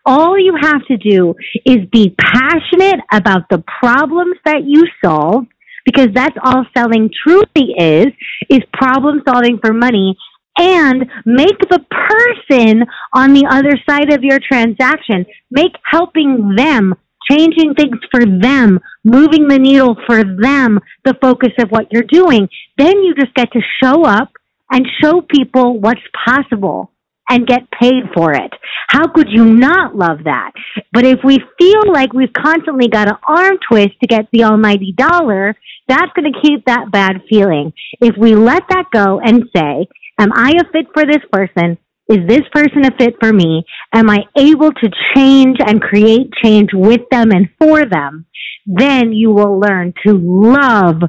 all 0.06 0.39
you 0.39 0.56
have 0.60 0.86
to 0.88 0.98
do 0.98 1.36
is 1.65 1.86
be 1.91 2.15
passionate 2.17 3.01
about 3.12 3.50
the 3.50 3.63
problems 3.82 4.38
that 4.46 4.63
you 4.65 4.86
solve 5.03 5.46
because 5.86 6.10
that's 6.13 6.36
all 6.44 6.65
selling 6.75 7.10
truly 7.24 7.74
is, 7.77 8.08
is 8.50 8.60
problem 8.74 9.22
solving 9.27 9.60
for 9.60 9.74
money 9.74 10.17
and 10.58 11.06
make 11.25 11.58
the 11.70 11.86
person 11.89 12.84
on 13.13 13.34
the 13.34 13.46
other 13.50 13.77
side 13.88 14.12
of 14.12 14.24
your 14.24 14.39
transaction, 14.39 15.25
make 15.51 15.74
helping 15.89 16.56
them, 16.56 16.96
changing 17.29 17.74
things 17.75 17.98
for 18.12 18.25
them, 18.25 18.79
moving 19.03 19.48
the 19.48 19.60
needle 19.60 19.96
for 20.05 20.24
them, 20.24 20.79
the 21.05 21.15
focus 21.22 21.51
of 21.60 21.69
what 21.69 21.91
you're 21.91 22.03
doing. 22.03 22.50
Then 22.77 23.01
you 23.03 23.13
just 23.15 23.34
get 23.34 23.51
to 23.53 23.62
show 23.81 24.03
up 24.05 24.31
and 24.69 24.86
show 25.01 25.22
people 25.22 25.79
what's 25.79 26.01
possible 26.25 26.91
and 27.29 27.46
get 27.46 27.69
paid 27.72 28.03
for 28.15 28.34
it. 28.34 28.51
How 28.88 29.07
could 29.07 29.27
you 29.29 29.46
not 29.46 29.96
love 29.96 30.24
that? 30.24 30.51
But 30.93 31.05
if 31.05 31.19
we 31.24 31.39
feel 31.60 31.91
like 31.91 32.13
we've 32.13 32.31
constantly 32.31 32.88
got 32.88 33.10
an 33.10 33.17
arm 33.27 33.57
twist 33.69 34.00
to 34.01 34.07
get 34.07 34.27
the 34.31 34.46
almighty 34.46 34.93
dollar, 34.93 35.55
that's 35.88 36.12
going 36.15 36.31
to 36.31 36.39
keep 36.41 36.65
that 36.65 36.89
bad 36.91 37.24
feeling. 37.29 37.74
If 38.00 38.15
we 38.17 38.36
let 38.36 38.63
that 38.69 38.86
go 38.93 39.19
and 39.19 39.43
say, 39.55 39.88
am 40.17 40.31
I 40.34 40.53
a 40.60 40.72
fit 40.72 40.88
for 40.93 41.05
this 41.05 41.24
person? 41.31 41.77
Is 42.09 42.19
this 42.25 42.43
person 42.53 42.85
a 42.85 42.91
fit 42.97 43.15
for 43.19 43.33
me? 43.33 43.65
Am 43.93 44.09
I 44.09 44.23
able 44.37 44.71
to 44.71 44.89
change 45.13 45.57
and 45.59 45.81
create 45.81 46.31
change 46.41 46.69
with 46.73 47.01
them 47.11 47.31
and 47.31 47.49
for 47.59 47.85
them? 47.85 48.25
Then 48.65 49.11
you 49.11 49.31
will 49.31 49.59
learn 49.59 49.93
to 50.05 50.13
love 50.13 51.01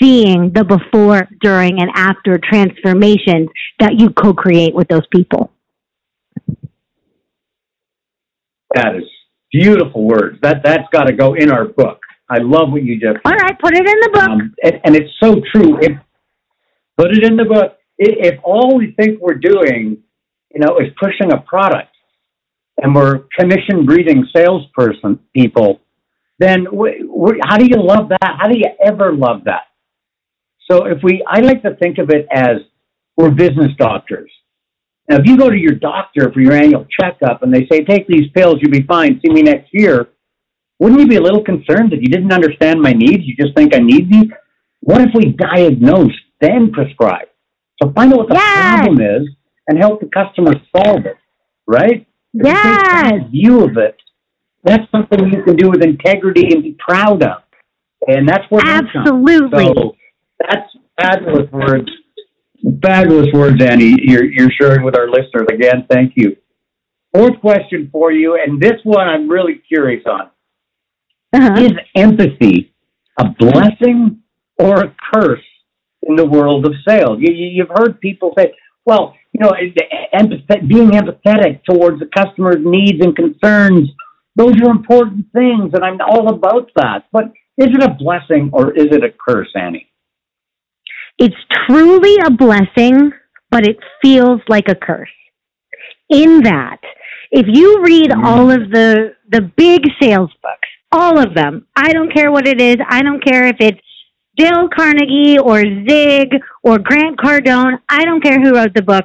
seeing 0.00 0.52
the 0.52 0.64
before, 0.64 1.28
during, 1.40 1.80
and 1.80 1.90
after 1.94 2.38
transformations 2.38 3.48
that 3.78 3.98
you 3.98 4.10
co-create 4.10 4.74
with 4.74 4.88
those 4.88 5.06
people. 5.14 5.52
That 8.74 8.96
is 8.96 9.04
beautiful 9.52 10.04
words. 10.04 10.38
That 10.42 10.62
that's 10.64 10.88
got 10.92 11.04
to 11.04 11.12
go 11.12 11.34
in 11.34 11.50
our 11.50 11.66
book. 11.66 12.00
I 12.28 12.38
love 12.38 12.70
what 12.70 12.84
you 12.84 12.98
just. 12.98 13.18
All 13.24 13.32
right, 13.32 13.58
put 13.58 13.74
it 13.74 13.86
in 13.86 14.00
the 14.00 14.10
book. 14.12 14.28
Um, 14.28 14.54
and, 14.62 14.80
and, 14.84 14.96
it's 14.96 15.10
so 15.20 15.40
true. 15.52 15.78
If, 15.80 15.98
put 16.96 17.10
it 17.10 17.24
in 17.24 17.36
the 17.36 17.44
book. 17.44 17.76
If 17.98 18.38
all 18.44 18.78
we 18.78 18.92
think 18.92 19.20
we're 19.20 19.34
doing, 19.34 20.02
you 20.52 20.60
know, 20.60 20.78
is 20.78 20.92
pushing 21.00 21.32
a 21.32 21.40
product, 21.40 21.94
and 22.82 22.94
we're 22.94 23.24
commission 23.38 23.84
breeding 23.84 24.26
salesperson 24.34 25.18
people, 25.34 25.80
then 26.38 26.66
we, 26.72 27.06
how 27.46 27.56
do 27.58 27.66
you 27.66 27.76
love 27.76 28.08
that? 28.08 28.36
How 28.38 28.48
do 28.48 28.58
you 28.58 28.70
ever 28.84 29.12
love 29.12 29.44
that? 29.44 29.64
So 30.70 30.86
if 30.86 30.98
we, 31.02 31.24
I 31.28 31.40
like 31.40 31.62
to 31.62 31.74
think 31.76 31.98
of 31.98 32.10
it 32.10 32.26
as 32.32 32.56
we're 33.16 33.30
business 33.30 33.72
doctors. 33.78 34.30
Now, 35.08 35.16
if 35.16 35.26
you 35.26 35.36
go 35.36 35.50
to 35.50 35.56
your 35.56 35.74
doctor 35.74 36.32
for 36.32 36.40
your 36.40 36.52
annual 36.52 36.86
checkup 36.98 37.42
and 37.42 37.52
they 37.52 37.66
say, 37.70 37.84
take 37.84 38.06
these 38.06 38.30
pills, 38.34 38.58
you'll 38.60 38.70
be 38.70 38.86
fine, 38.86 39.20
see 39.24 39.32
me 39.32 39.42
next 39.42 39.68
year, 39.72 40.08
wouldn't 40.78 41.00
you 41.00 41.08
be 41.08 41.16
a 41.16 41.20
little 41.20 41.42
concerned 41.42 41.92
that 41.92 42.00
you 42.00 42.08
didn't 42.08 42.32
understand 42.32 42.80
my 42.80 42.92
needs? 42.92 43.24
You 43.24 43.34
just 43.36 43.54
think 43.56 43.74
I 43.74 43.80
need 43.80 44.10
these? 44.10 44.30
What 44.80 45.02
if 45.02 45.10
we 45.14 45.32
diagnose, 45.32 46.16
then 46.40 46.70
prescribe? 46.72 47.28
So 47.82 47.92
find 47.92 48.12
out 48.12 48.18
what 48.20 48.28
the 48.28 48.34
yes. 48.36 48.78
problem 48.78 49.00
is 49.00 49.28
and 49.70 49.78
help 49.78 50.00
the 50.00 50.10
customer 50.12 50.52
solve 50.76 51.06
it, 51.06 51.16
right? 51.66 52.06
Yes. 52.34 53.22
view 53.30 53.64
of 53.64 53.78
it. 53.78 53.96
That's 54.64 54.82
something 54.90 55.32
you 55.32 55.42
can 55.42 55.56
do 55.56 55.70
with 55.70 55.82
integrity 55.82 56.52
and 56.52 56.62
be 56.62 56.76
proud 56.78 57.22
of. 57.22 57.42
And 58.06 58.28
that's 58.28 58.44
what 58.50 58.66
Absolutely. 58.66 59.64
So 59.64 59.96
that's 60.38 60.68
fabulous 61.00 61.50
words 61.50 61.90
Fabulous 62.82 63.28
words, 63.32 63.62
Annie. 63.62 63.96
You're, 64.02 64.24
you're 64.24 64.50
sharing 64.60 64.84
with 64.84 64.96
our 64.96 65.08
listeners. 65.08 65.46
Again, 65.50 65.86
thank 65.90 66.12
you. 66.16 66.36
Fourth 67.14 67.40
question 67.40 67.88
for 67.90 68.12
you, 68.12 68.38
and 68.40 68.60
this 68.60 68.80
one 68.84 69.08
I'm 69.08 69.28
really 69.28 69.62
curious 69.66 70.04
on. 70.06 70.30
Uh-huh. 71.32 71.60
Is 71.60 71.72
empathy 71.96 72.72
a 73.18 73.30
blessing 73.38 74.20
or 74.58 74.84
a 74.84 74.94
curse 75.12 75.44
in 76.02 76.16
the 76.16 76.26
world 76.26 76.66
of 76.66 76.74
sales? 76.86 77.18
You, 77.20 77.32
you, 77.32 77.66
have 77.66 77.76
heard 77.76 78.00
people 78.00 78.34
say, 78.36 78.52
well, 78.90 79.14
you 79.32 79.40
know, 79.40 79.52
empath- 80.12 80.66
being 80.66 80.90
empathetic 80.90 81.62
towards 81.62 82.00
the 82.00 82.06
customer's 82.06 82.56
needs 82.58 82.98
and 83.00 83.14
concerns, 83.14 83.88
those 84.34 84.54
are 84.60 84.70
important 84.70 85.26
things, 85.32 85.70
and 85.74 85.84
I'm 85.84 86.00
all 86.00 86.28
about 86.34 86.72
that. 86.74 87.04
But 87.12 87.26
is 87.56 87.68
it 87.68 87.82
a 87.84 87.94
blessing 87.94 88.50
or 88.52 88.72
is 88.72 88.88
it 88.90 89.04
a 89.04 89.10
curse, 89.28 89.52
Annie? 89.54 89.86
It's 91.18 91.36
truly 91.68 92.16
a 92.24 92.32
blessing, 92.32 93.12
but 93.48 93.64
it 93.64 93.76
feels 94.02 94.40
like 94.48 94.68
a 94.68 94.74
curse. 94.74 95.08
In 96.08 96.42
that, 96.42 96.80
if 97.30 97.46
you 97.48 97.84
read 97.84 98.10
mm. 98.10 98.24
all 98.24 98.50
of 98.50 98.70
the, 98.72 99.14
the 99.30 99.42
big 99.56 99.82
sales 100.02 100.30
books, 100.42 100.68
all 100.90 101.16
of 101.16 101.36
them, 101.36 101.68
I 101.76 101.92
don't 101.92 102.12
care 102.12 102.32
what 102.32 102.48
it 102.48 102.60
is, 102.60 102.78
I 102.88 103.02
don't 103.04 103.24
care 103.24 103.46
if 103.46 103.56
it's 103.60 103.78
Dale 104.40 104.68
Carnegie 104.74 105.38
or 105.38 105.60
Zig 105.60 106.28
or 106.62 106.78
Grant 106.78 107.18
Cardone, 107.18 107.78
I 107.90 108.06
don't 108.06 108.22
care 108.22 108.40
who 108.40 108.54
wrote 108.54 108.72
the 108.74 108.80
book. 108.80 109.04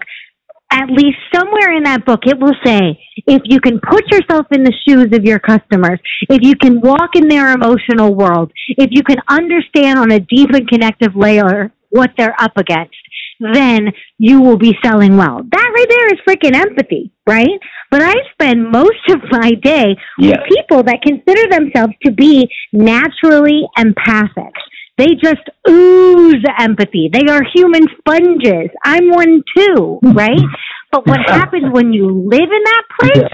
At 0.71 0.89
least 0.89 1.17
somewhere 1.33 1.75
in 1.75 1.83
that 1.83 2.05
book, 2.05 2.21
it 2.25 2.39
will 2.39 2.55
say, 2.65 2.97
if 3.27 3.41
you 3.43 3.59
can 3.59 3.81
put 3.81 4.09
yourself 4.11 4.45
in 4.53 4.63
the 4.63 4.73
shoes 4.87 5.07
of 5.11 5.25
your 5.25 5.39
customers, 5.39 5.99
if 6.29 6.41
you 6.41 6.55
can 6.55 6.79
walk 6.79 7.17
in 7.17 7.27
their 7.27 7.51
emotional 7.51 8.15
world, 8.15 8.49
if 8.69 8.91
you 8.91 9.03
can 9.03 9.17
understand 9.27 9.99
on 9.99 10.11
a 10.11 10.21
deep 10.21 10.51
and 10.53 10.69
connective 10.69 11.17
layer 11.17 11.73
what 11.89 12.11
they're 12.17 12.35
up 12.39 12.55
against, 12.55 12.95
then 13.53 13.91
you 14.17 14.41
will 14.41 14.57
be 14.57 14.73
selling 14.83 15.17
well. 15.17 15.41
That 15.51 15.71
right 15.75 15.85
there 15.89 16.07
is 16.13 16.19
freaking 16.27 16.55
empathy, 16.55 17.11
right? 17.27 17.59
But 17.91 18.01
I 18.01 18.13
spend 18.31 18.71
most 18.71 19.09
of 19.09 19.19
my 19.31 19.51
day 19.51 19.97
yes. 20.17 20.31
with 20.31 20.57
people 20.57 20.83
that 20.83 21.01
consider 21.05 21.49
themselves 21.49 21.93
to 22.05 22.11
be 22.11 22.47
naturally 22.71 23.63
empathic. 23.77 24.53
They 24.97 25.07
just 25.21 25.43
ooze 25.69 26.43
empathy. 26.57 27.09
They 27.11 27.27
are 27.29 27.41
human 27.53 27.83
sponges. 27.97 28.69
I'm 28.83 29.09
one 29.09 29.43
too, 29.55 29.99
right? 30.01 30.39
but 30.91 31.05
what 31.05 31.19
happens 31.27 31.65
when 31.71 31.91
you 31.91 32.07
live 32.07 32.49
in 32.49 32.63
that 32.63 32.83
place 32.99 33.31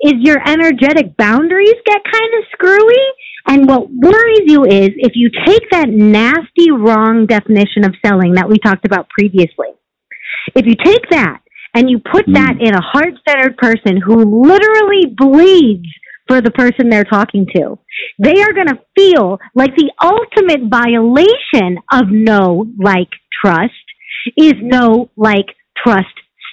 is 0.00 0.14
your 0.18 0.38
energetic 0.46 1.16
boundaries 1.16 1.74
get 1.84 2.02
kind 2.04 2.32
of 2.38 2.44
screwy 2.52 3.04
and 3.46 3.68
what 3.68 3.88
worries 3.90 4.46
you 4.46 4.64
is 4.64 4.90
if 4.96 5.12
you 5.14 5.30
take 5.46 5.70
that 5.70 5.88
nasty, 5.88 6.70
wrong 6.70 7.26
definition 7.26 7.84
of 7.84 7.94
selling 8.04 8.34
that 8.34 8.48
we 8.48 8.58
talked 8.58 8.84
about 8.84 9.08
previously, 9.08 9.68
if 10.54 10.66
you 10.66 10.74
take 10.84 11.08
that 11.10 11.40
and 11.74 11.88
you 11.88 11.98
put 11.98 12.26
mm. 12.26 12.34
that 12.34 12.56
in 12.60 12.74
a 12.74 12.80
heart 12.80 13.14
centered 13.28 13.56
person 13.56 14.00
who 14.04 14.42
literally 14.42 15.06
bleeds 15.16 15.88
for 16.28 16.40
the 16.40 16.50
person 16.50 16.88
they're 16.88 17.04
talking 17.04 17.46
to, 17.56 17.78
they 18.18 18.40
are 18.42 18.52
going 18.52 18.68
to 18.68 18.78
feel 18.96 19.38
like 19.54 19.74
the 19.76 19.90
ultimate 20.02 20.68
violation 20.70 21.78
of 21.92 22.08
no, 22.10 22.66
like, 22.78 23.08
trust 23.42 23.72
is 24.36 24.54
no, 24.60 25.10
like, 25.16 25.46
trust 25.76 26.06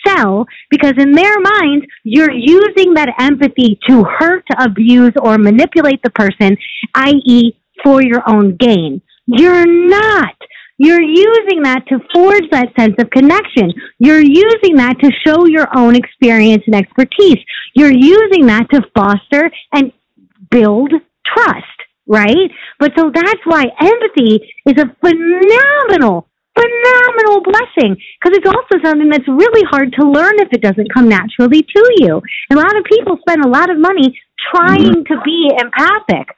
sell 0.06 0.46
because 0.70 0.94
in 0.98 1.12
their 1.12 1.40
minds, 1.40 1.86
you're 2.04 2.32
using 2.32 2.94
that 2.94 3.14
empathy 3.20 3.80
to 3.88 4.04
hurt, 4.04 4.46
abuse, 4.60 5.14
or 5.22 5.38
manipulate 5.38 6.02
the 6.04 6.12
person, 6.12 6.58
i.e., 6.94 7.54
for 7.84 8.02
your 8.02 8.22
own 8.28 8.56
gain. 8.56 9.02
You're 9.26 9.66
not. 9.66 10.36
You're 10.78 11.02
using 11.02 11.64
that 11.64 11.88
to 11.88 12.00
forge 12.14 12.44
that 12.52 12.68
sense 12.78 12.96
of 13.00 13.10
connection. 13.10 13.72
You're 14.00 14.20
using 14.22 14.76
that 14.76 15.00
to 15.00 15.12
show 15.26 15.46
your 15.48 15.68
own 15.76 15.96
experience 15.96 16.64
and 16.66 16.76
expertise. 16.76 17.40
You're 17.76 17.94
using 17.94 18.48
that 18.48 18.68
to 18.72 18.82
foster 18.94 19.50
and 19.74 19.94
build 20.52 20.92
trust, 21.26 21.80
right? 22.08 22.52
But 22.80 22.92
so 22.98 23.10
that's 23.14 23.42
why 23.46 23.64
empathy 23.80 24.42
is 24.68 24.76
a 24.78 24.92
phenomenal, 25.00 26.28
phenomenal 26.54 27.42
blessing 27.44 27.96
because 28.20 28.38
it's 28.38 28.48
also 28.48 28.84
something 28.84 29.10
that's 29.10 29.28
really 29.28 29.64
hard 29.72 29.94
to 30.00 30.08
learn 30.08 30.40
if 30.40 30.50
it 30.52 30.62
doesn't 30.62 30.94
come 30.94 31.08
naturally 31.08 31.62
to 31.64 31.84
you. 31.98 32.22
And 32.50 32.60
a 32.60 32.62
lot 32.62 32.78
of 32.78 32.84
people 32.84 33.18
spend 33.22 33.46
a 33.46 33.50
lot 33.50 33.70
of 33.70 33.80
money 33.80 34.20
trying 34.52 35.06
to 35.06 35.16
be 35.24 35.52
empathic. 35.58 36.36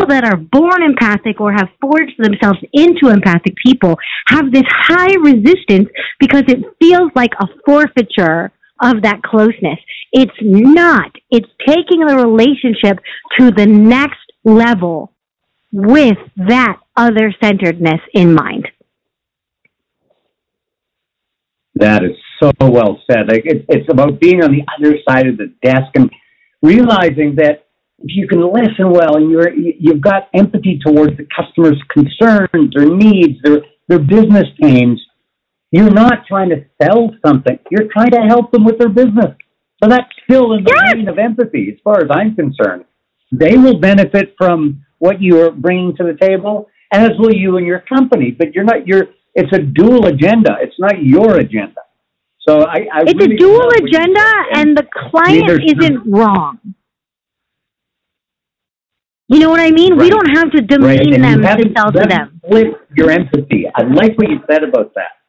People 0.00 0.14
that 0.14 0.24
are 0.24 0.36
born 0.36 0.82
empathic 0.82 1.40
or 1.40 1.52
have 1.52 1.68
forged 1.78 2.14
themselves 2.18 2.58
into 2.72 3.08
empathic 3.08 3.54
people 3.62 3.98
have 4.28 4.50
this 4.50 4.64
high 4.66 5.14
resistance 5.22 5.88
because 6.18 6.44
it 6.48 6.58
feels 6.80 7.10
like 7.14 7.32
a 7.38 7.46
forfeiture 7.66 8.50
of 8.80 9.02
that 9.02 9.22
closeness. 9.22 9.78
It's 10.12 10.32
not. 10.40 11.12
It's 11.30 11.48
taking 11.66 12.06
the 12.06 12.16
relationship 12.16 12.98
to 13.38 13.50
the 13.50 13.66
next 13.66 14.20
level 14.42 15.12
with 15.70 16.16
that 16.36 16.78
other 16.96 17.34
centeredness 17.42 18.00
in 18.14 18.32
mind. 18.32 18.68
That 21.74 22.04
is 22.04 22.16
so 22.42 22.52
well 22.60 23.02
said. 23.10 23.28
Like 23.28 23.44
it, 23.44 23.66
it's 23.68 23.90
about 23.90 24.18
being 24.18 24.42
on 24.42 24.52
the 24.52 24.64
other 24.78 24.96
side 25.06 25.26
of 25.26 25.36
the 25.36 25.52
desk 25.62 25.90
and 25.94 26.10
realizing 26.62 27.36
that 27.36 27.66
if 28.00 28.16
you 28.16 28.26
can 28.26 28.40
listen 28.40 28.90
well 28.90 29.16
and 29.16 29.30
you're 29.30 29.52
you've 29.52 30.00
got 30.00 30.28
empathy 30.34 30.80
towards 30.84 31.16
the 31.16 31.26
customer's 31.36 31.80
concerns, 31.90 32.72
their 32.74 32.88
needs, 32.88 33.40
their 33.42 33.60
their 33.88 33.98
business 33.98 34.46
pains, 34.60 35.00
you're 35.70 35.90
not 35.90 36.26
trying 36.26 36.48
to 36.50 36.64
sell 36.82 37.10
something. 37.24 37.58
You're 37.70 37.88
trying 37.92 38.10
to 38.12 38.20
help 38.28 38.52
them 38.52 38.64
with 38.64 38.78
their 38.78 38.88
business. 38.88 39.36
So 39.82 39.88
that's 39.88 40.08
still 40.24 40.52
in 40.52 40.64
the 40.64 40.72
yes. 40.74 40.94
vein 40.94 41.08
of 41.08 41.18
empathy, 41.18 41.70
as 41.72 41.78
far 41.82 41.98
as 41.98 42.08
I'm 42.10 42.34
concerned. 42.34 42.84
They 43.32 43.56
will 43.56 43.78
benefit 43.78 44.34
from 44.36 44.84
what 44.98 45.20
you 45.20 45.40
are 45.42 45.50
bringing 45.50 45.96
to 45.96 46.04
the 46.04 46.16
table, 46.20 46.68
as 46.92 47.10
will 47.18 47.34
you 47.34 47.56
and 47.56 47.66
your 47.66 47.80
company. 47.80 48.30
But 48.30 48.54
you're 48.54 48.64
not. 48.64 48.86
You're. 48.86 49.08
It's 49.34 49.52
a 49.52 49.60
dual 49.60 50.06
agenda. 50.06 50.56
It's 50.60 50.78
not 50.78 51.02
your 51.02 51.36
agenda. 51.38 51.82
So 52.48 52.62
I. 52.62 52.86
I 52.92 53.02
it's 53.02 53.14
really 53.14 53.36
a 53.36 53.38
dual 53.38 53.68
agenda, 53.68 54.26
and 54.54 54.76
the 54.76 54.86
client 55.10 55.50
isn't 55.50 56.10
wrong. 56.10 56.58
You 59.30 59.38
know 59.38 59.50
what 59.50 59.60
I 59.60 59.70
mean? 59.70 59.92
Right. 59.94 60.02
We 60.02 60.10
don't 60.10 60.36
have 60.36 60.50
to 60.52 60.60
demean 60.60 61.22
right. 61.22 61.40
them 61.40 61.42
to 61.42 61.72
sell 61.76 61.92
to 61.92 62.06
them. 62.06 62.40
Flip 62.46 62.88
your 62.96 63.10
empathy. 63.10 63.64
I 63.74 63.84
like 63.84 64.18
what 64.18 64.28
you 64.28 64.40
said 64.50 64.64
about 64.64 64.92
that 64.94 65.20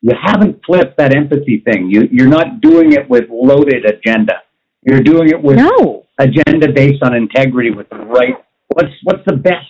you 0.00 0.12
haven't 0.20 0.60
flipped 0.64 0.96
that 0.98 1.16
empathy 1.16 1.62
thing. 1.66 1.88
You, 1.90 2.08
you're 2.10 2.28
not 2.28 2.60
doing 2.60 2.92
it 2.92 3.08
with 3.08 3.24
loaded 3.30 3.84
agenda. 3.84 4.34
You're 4.82 5.02
doing 5.02 5.28
it 5.28 5.42
with 5.42 5.56
no. 5.56 6.06
agenda 6.18 6.72
based 6.72 7.02
on 7.02 7.14
integrity 7.14 7.70
with 7.70 7.88
the 7.88 7.96
right, 7.96 8.34
what's, 8.68 8.92
what's 9.02 9.24
the 9.26 9.36
best 9.36 9.66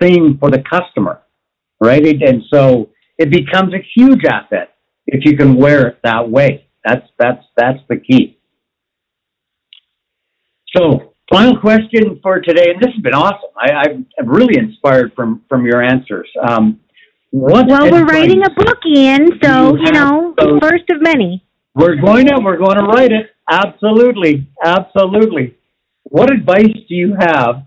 thing 0.00 0.38
for 0.38 0.50
the 0.50 0.62
customer, 0.68 1.20
right? 1.78 2.22
And 2.22 2.42
so 2.52 2.90
it 3.18 3.30
becomes 3.30 3.74
a 3.74 3.84
huge 3.94 4.24
asset 4.24 4.74
if 5.06 5.24
you 5.24 5.36
can 5.36 5.56
wear 5.56 5.88
it 5.88 5.98
that 6.04 6.30
way. 6.30 6.66
That's, 6.84 7.06
that's, 7.18 7.44
that's 7.56 7.80
the 7.88 7.98
key. 7.98 8.38
So 10.74 11.09
final 11.30 11.58
question 11.58 12.18
for 12.22 12.40
today, 12.40 12.72
and 12.72 12.82
this 12.82 12.92
has 12.92 13.02
been 13.02 13.14
awesome. 13.14 13.50
I, 13.56 13.84
I'm 14.18 14.28
really 14.28 14.58
inspired 14.58 15.12
from, 15.14 15.42
from 15.48 15.64
your 15.64 15.82
answers. 15.82 16.28
Um, 16.46 16.80
what 17.30 17.68
well, 17.68 17.90
we're 17.90 18.04
writing 18.04 18.42
a 18.44 18.50
book, 18.50 18.78
Ian, 18.84 19.28
so 19.42 19.76
you, 19.76 19.84
you 19.84 19.92
know, 19.92 20.34
those, 20.36 20.58
first 20.60 20.84
of 20.90 21.00
many. 21.00 21.44
We're 21.74 21.96
going 21.96 22.26
to 22.26 22.40
we're 22.42 22.58
going 22.58 22.76
to 22.76 22.84
write 22.84 23.12
it. 23.12 23.30
Absolutely, 23.48 24.48
absolutely. 24.64 25.56
What 26.02 26.32
advice 26.32 26.74
do 26.88 26.94
you 26.94 27.14
have 27.18 27.62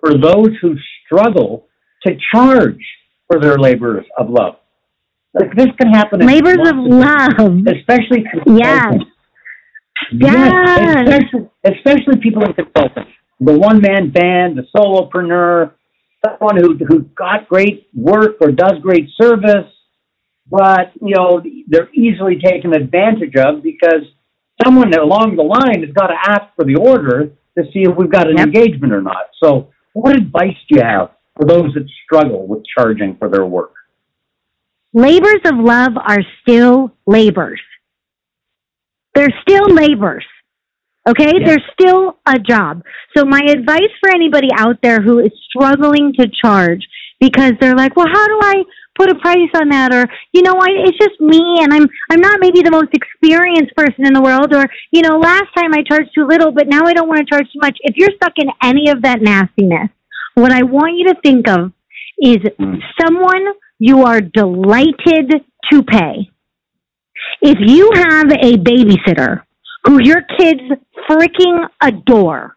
for 0.00 0.18
those 0.18 0.48
who 0.60 0.74
struggle 1.06 1.68
to 2.04 2.16
charge 2.32 2.84
for 3.28 3.40
their 3.40 3.56
labors 3.56 4.04
of 4.18 4.28
love? 4.28 4.56
Like 5.32 5.54
this 5.56 5.68
can 5.80 5.92
happen. 5.92 6.26
Labors 6.26 6.58
of 6.68 6.76
love, 6.76 7.64
especially 7.68 8.24
yes, 10.12 10.52
yes, 10.78 10.96
especially, 11.08 11.50
especially 11.64 12.20
people 12.20 12.44
in 12.44 12.52
consulting, 12.54 13.12
the 13.40 13.58
one 13.58 13.80
man 13.80 14.10
band, 14.10 14.58
the 14.58 14.66
solopreneur 14.76 15.72
someone 16.24 16.56
who 16.56 16.76
who 16.86 17.02
got 17.16 17.48
great 17.48 17.88
work 17.94 18.36
or 18.40 18.50
does 18.50 18.74
great 18.82 19.08
service, 19.20 19.70
but 20.50 20.92
you 21.00 21.14
know 21.14 21.42
they're 21.68 21.92
easily 21.94 22.38
taken 22.42 22.74
advantage 22.74 23.34
of 23.36 23.62
because 23.62 24.02
someone 24.64 24.92
along 24.94 25.36
the 25.36 25.42
line 25.42 25.82
has 25.84 25.92
got 25.94 26.08
to 26.08 26.16
ask 26.26 26.54
for 26.56 26.64
the 26.64 26.76
order 26.76 27.32
to 27.58 27.64
see 27.72 27.82
if 27.82 27.96
we've 27.96 28.10
got 28.10 28.28
an 28.28 28.36
yep. 28.36 28.46
engagement 28.46 28.92
or 28.92 29.02
not. 29.02 29.28
So, 29.42 29.70
what 29.92 30.16
advice 30.16 30.56
do 30.68 30.76
you 30.76 30.82
have 30.82 31.10
for 31.36 31.46
those 31.46 31.72
that 31.74 31.86
struggle 32.04 32.46
with 32.46 32.64
charging 32.76 33.16
for 33.16 33.28
their 33.28 33.46
work? 33.46 33.72
Labors 34.92 35.40
of 35.44 35.56
love 35.56 35.92
are 35.96 36.20
still 36.42 36.92
labors. 37.06 37.60
They're 39.14 39.34
still 39.42 39.68
labors. 39.68 40.24
Okay, 41.08 41.32
yeah. 41.38 41.46
there's 41.46 41.64
still 41.78 42.18
a 42.26 42.38
job. 42.38 42.82
So 43.16 43.24
my 43.24 43.40
advice 43.40 43.92
for 44.00 44.10
anybody 44.10 44.48
out 44.56 44.76
there 44.82 45.02
who 45.02 45.18
is 45.18 45.32
struggling 45.48 46.14
to 46.18 46.26
charge 46.42 46.80
because 47.20 47.52
they're 47.60 47.76
like, 47.76 47.94
well, 47.94 48.06
how 48.10 48.26
do 48.26 48.38
I 48.42 48.62
put 48.96 49.10
a 49.10 49.14
price 49.16 49.50
on 49.54 49.68
that? 49.68 49.92
Or, 49.92 50.06
you 50.32 50.42
know, 50.42 50.54
I, 50.54 50.68
it's 50.86 50.98
just 50.98 51.20
me 51.20 51.58
and 51.60 51.72
I'm, 51.72 51.86
I'm 52.10 52.20
not 52.20 52.40
maybe 52.40 52.62
the 52.62 52.70
most 52.70 52.90
experienced 52.92 53.74
person 53.76 54.06
in 54.06 54.14
the 54.14 54.22
world. 54.22 54.54
Or, 54.54 54.66
you 54.92 55.02
know, 55.02 55.18
last 55.18 55.48
time 55.56 55.72
I 55.74 55.82
charged 55.88 56.10
too 56.14 56.26
little, 56.26 56.52
but 56.52 56.68
now 56.68 56.82
I 56.86 56.92
don't 56.94 57.08
want 57.08 57.20
to 57.20 57.26
charge 57.26 57.46
too 57.52 57.60
much. 57.60 57.76
If 57.82 57.96
you're 57.96 58.16
stuck 58.16 58.34
in 58.36 58.48
any 58.62 58.90
of 58.90 59.02
that 59.02 59.20
nastiness, 59.20 59.90
what 60.34 60.52
I 60.52 60.62
want 60.62 60.96
you 60.96 61.12
to 61.12 61.20
think 61.22 61.48
of 61.48 61.72
is 62.18 62.38
mm. 62.38 62.78
someone 63.00 63.44
you 63.78 64.04
are 64.04 64.20
delighted 64.20 65.44
to 65.70 65.82
pay. 65.82 66.30
If 67.40 67.58
you 67.60 67.90
have 67.94 68.30
a 68.30 68.56
babysitter 68.56 69.42
who 69.84 70.02
your 70.02 70.22
kids 70.38 70.62
freaking 71.08 71.68
adore. 71.82 72.56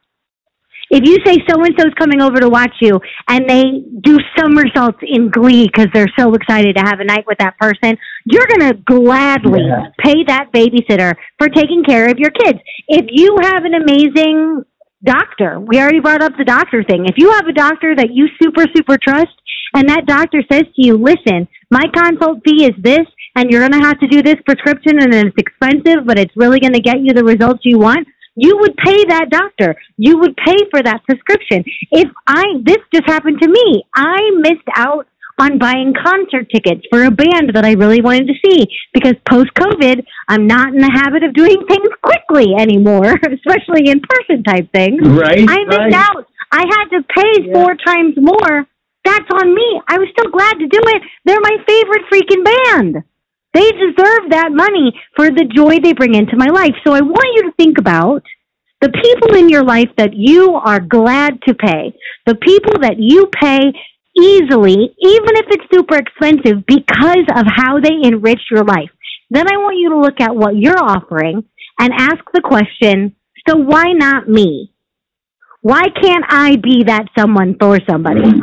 If 0.90 1.04
you 1.04 1.18
say 1.26 1.38
so 1.50 1.62
and 1.62 1.74
so's 1.78 1.94
coming 2.00 2.22
over 2.22 2.40
to 2.40 2.48
watch 2.48 2.74
you 2.80 3.00
and 3.28 3.50
they 3.50 3.84
do 4.02 4.18
somersaults 4.38 5.00
in 5.02 5.30
glee 5.30 5.68
because 5.68 5.88
they're 5.94 6.12
so 6.18 6.34
excited 6.34 6.78
to 6.78 6.82
have 6.82 7.02
a 7.02 7.04
night 7.04 7.26
with 7.28 7.40
that 7.40 7.58
person, 7.60 7.98
you're 8.26 8.48
going 8.48 8.72
to 8.72 8.78
gladly 8.86 9.64
yeah. 9.68 9.88
pay 10.00 10.24
that 10.28 10.52
babysitter 10.54 11.14
for 11.38 11.50
taking 11.50 11.84
care 11.84 12.10
of 12.10 12.18
your 12.18 12.32
kids. 12.32 12.60
If 12.88 13.08
you 13.10 13.38
have 13.42 13.66
an 13.66 13.74
amazing 13.74 14.64
doctor, 15.04 15.60
we 15.60 15.78
already 15.78 16.00
brought 16.00 16.22
up 16.22 16.34
the 16.38 16.46
doctor 16.46 16.84
thing. 16.84 17.06
If 17.06 17.16
you 17.18 17.32
have 17.32 17.48
a 17.48 17.54
doctor 17.54 17.94
that 17.94 18.12
you 18.14 18.28
super, 18.42 18.64
super 18.74 18.98
trust 18.98 19.36
and 19.74 19.90
that 19.90 20.06
doctor 20.06 20.42
says 20.50 20.64
to 20.64 20.88
you, 20.88 20.98
listen, 20.98 21.50
my 21.70 21.84
consult 21.94 22.40
fee 22.46 22.64
is 22.64 22.72
this 22.82 23.06
and 23.38 23.52
you're 23.52 23.62
going 23.62 23.80
to 23.80 23.88
have 23.88 24.00
to 24.00 24.08
do 24.08 24.24
this 24.24 24.36
prescription 24.46 24.98
and 25.00 25.14
it's 25.14 25.38
expensive, 25.38 26.06
but 26.06 26.18
it's 26.18 26.36
really 26.36 26.60
going 26.60 26.74
to 26.74 26.82
get 26.82 27.00
you 27.00 27.14
the 27.14 27.24
results 27.24 27.62
you 27.64 27.78
want, 27.78 28.08
you 28.36 28.58
would 28.58 28.76
pay 28.78 29.06
that 29.10 29.30
doctor. 29.30 29.76
You 29.98 30.18
would 30.18 30.36
pay 30.38 30.58
for 30.72 30.82
that 30.82 31.04
prescription. 31.06 31.64
If 31.92 32.10
I, 32.26 32.44
this 32.64 32.78
just 32.94 33.06
happened 33.06 33.40
to 33.42 33.48
me. 33.48 33.84
I 33.96 34.18
missed 34.42 34.68
out 34.76 35.08
on 35.40 35.60
buying 35.60 35.94
concert 35.94 36.50
tickets 36.50 36.82
for 36.90 37.04
a 37.04 37.12
band 37.12 37.54
that 37.54 37.64
I 37.64 37.74
really 37.74 38.02
wanted 38.02 38.28
to 38.28 38.34
see 38.44 38.66
because 38.92 39.14
post 39.30 39.54
COVID, 39.54 40.04
I'm 40.28 40.48
not 40.48 40.74
in 40.74 40.82
the 40.82 40.90
habit 40.90 41.22
of 41.24 41.34
doing 41.34 41.62
things 41.70 41.90
quickly 42.02 42.56
anymore, 42.58 43.06
especially 43.22 43.90
in 43.90 44.02
person 44.02 44.44
type 44.44 44.72
things. 44.74 45.08
Right. 45.08 45.46
I 45.48 45.64
missed 45.66 45.78
right. 45.78 45.94
out. 45.94 46.26
I 46.52 46.64
had 46.66 46.86
to 46.98 47.04
pay 47.04 47.46
yeah. 47.46 47.54
four 47.54 47.76
times 47.86 48.16
more. 48.18 48.66
That's 49.06 49.30
on 49.42 49.54
me. 49.54 49.82
I 49.88 50.00
was 50.00 50.10
still 50.12 50.32
glad 50.32 50.58
to 50.58 50.68
do 50.68 50.80
it. 50.82 51.02
They're 51.26 51.40
my 51.40 51.58
favorite 51.68 52.06
freaking 52.12 52.44
band. 52.44 53.04
They 53.58 53.72
deserve 53.72 54.30
that 54.30 54.52
money 54.54 54.94
for 55.16 55.32
the 55.32 55.50
joy 55.50 55.80
they 55.82 55.94
bring 55.94 56.14
into 56.14 56.38
my 56.38 56.46
life. 56.46 56.76
So 56.86 56.94
I 56.94 57.02
want 57.02 57.36
you 57.36 57.44
to 57.50 57.56
think 57.58 57.80
about 57.80 58.22
the 58.82 58.90
people 58.90 59.36
in 59.36 59.50
your 59.50 59.64
life 59.64 59.90
that 59.98 60.14
you 60.14 60.54
are 60.54 60.80
glad 60.80 61.42
to 61.48 61.56
pay, 61.56 61.98
the 62.28 62.36
people 62.36 62.82
that 62.82 62.98
you 63.00 63.26
pay 63.42 63.74
easily, 64.16 64.78
even 65.02 65.34
if 65.42 65.46
it's 65.50 65.74
super 65.74 65.98
expensive, 65.98 66.68
because 66.68 67.26
of 67.36 67.46
how 67.56 67.80
they 67.80 67.98
enrich 68.04 68.42
your 68.52 68.64
life. 68.64 68.92
Then 69.32 69.48
I 69.48 69.58
want 69.58 69.78
you 69.80 69.90
to 69.90 70.00
look 70.00 70.22
at 70.22 70.36
what 70.36 70.56
you're 70.56 70.78
offering 70.80 71.44
and 71.80 71.94
ask 71.98 72.24
the 72.34 72.42
question, 72.42 73.16
so 73.50 73.56
why 73.58 73.86
not 73.94 74.30
me? 74.30 74.72
Why 75.62 75.86
can't 76.00 76.26
I 76.30 76.58
be 76.58 76.84
that 76.86 77.06
someone 77.18 77.56
for 77.60 77.80
somebody? 77.90 78.40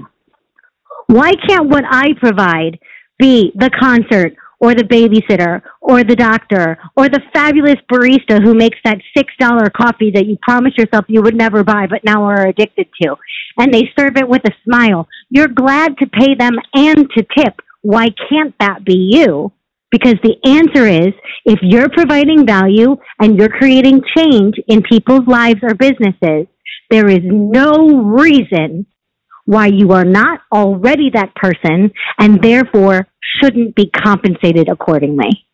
Why 1.07 1.35
can't 1.46 1.68
what 1.68 1.85
I 1.88 2.14
provide 2.20 2.81
be 3.18 3.53
the 3.55 3.70
concert 3.79 4.35
or 4.64 4.74
the 4.74 4.83
babysitter 4.83 5.61
or 5.83 6.03
the 6.03 6.16
doctor 6.16 6.79
or 6.96 7.11
the 7.11 7.20
fabulous 7.35 7.81
barista 7.92 8.42
who 8.42 8.55
makes 8.55 8.79
that 8.83 8.98
$6 9.14 9.72
coffee 9.74 10.11
that 10.14 10.27
you 10.27 10.38
promised 10.40 10.79
yourself 10.79 11.05
you 11.07 11.20
would 11.20 11.37
never 11.37 11.62
buy 11.62 11.87
but 11.87 12.03
now 12.03 12.24
are 12.24 12.46
addicted 12.46 12.88
to. 13.03 13.14
And 13.59 13.72
they 13.72 13.90
serve 13.98 14.16
it 14.16 14.27
with 14.27 14.42
a 14.46 14.55
smile. 14.64 15.07
You're 15.29 15.48
glad 15.48 15.98
to 15.98 16.07
pay 16.07 16.35
them 16.35 16.55
and 16.74 17.11
to 17.11 17.27
tip. 17.37 17.61
Why 17.83 18.07
can't 18.31 18.55
that 18.59 18.87
be 18.87 19.11
you? 19.12 19.53
Because 19.90 20.16
the 20.22 20.37
answer 20.46 20.87
is 20.87 21.12
if 21.44 21.59
you're 21.61 21.90
providing 21.90 22.46
value 22.46 22.96
and 23.20 23.38
you're 23.38 23.50
creating 23.61 24.00
change 24.16 24.55
in 24.66 24.83
people's 24.83 25.29
lives 25.29 25.61
or 25.62 25.74
businesses, 25.74 26.46
There 26.90 27.09
is 27.09 27.20
no 27.24 28.03
reason 28.03 28.87
why 29.44 29.66
you 29.66 29.92
are 29.92 30.04
not 30.04 30.40
already 30.52 31.11
that 31.12 31.35
person 31.35 31.92
and 32.18 32.42
therefore 32.42 33.07
shouldn't 33.40 33.74
be 33.74 33.90
compensated 33.90 34.68
accordingly. 34.68 35.46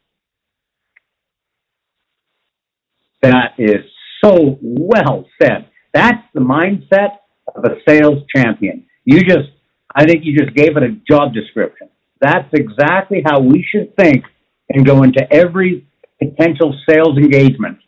That 3.22 3.54
is 3.58 3.84
so 4.24 4.58
well 4.62 5.26
said. 5.40 5.66
That's 5.92 6.22
the 6.34 6.40
mindset 6.40 7.18
of 7.54 7.64
a 7.64 7.76
sales 7.86 8.22
champion. 8.34 8.86
You 9.04 9.20
just, 9.20 9.50
I 9.94 10.04
think 10.04 10.24
you 10.24 10.38
just 10.38 10.54
gave 10.54 10.76
it 10.76 10.82
a 10.82 10.92
job 11.08 11.34
description. 11.34 11.88
That's 12.20 12.48
exactly 12.52 13.22
how 13.24 13.40
we 13.40 13.66
should 13.70 13.96
think 13.96 14.24
and 14.68 14.86
go 14.86 15.02
into 15.02 15.20
every 15.32 15.86
potential 16.22 16.78
sales 16.88 17.16
engagement 17.16 17.78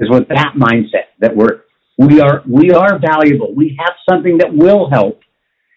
is 0.00 0.10
with 0.10 0.28
that 0.28 0.54
mindset 0.56 1.12
that 1.20 1.36
we're, 1.36 1.60
we 1.98 2.20
are, 2.20 2.42
we 2.48 2.70
are 2.72 2.98
valuable. 2.98 3.54
We 3.54 3.78
have 3.78 3.94
something 4.10 4.38
that 4.38 4.52
will 4.52 4.88
help 4.90 5.20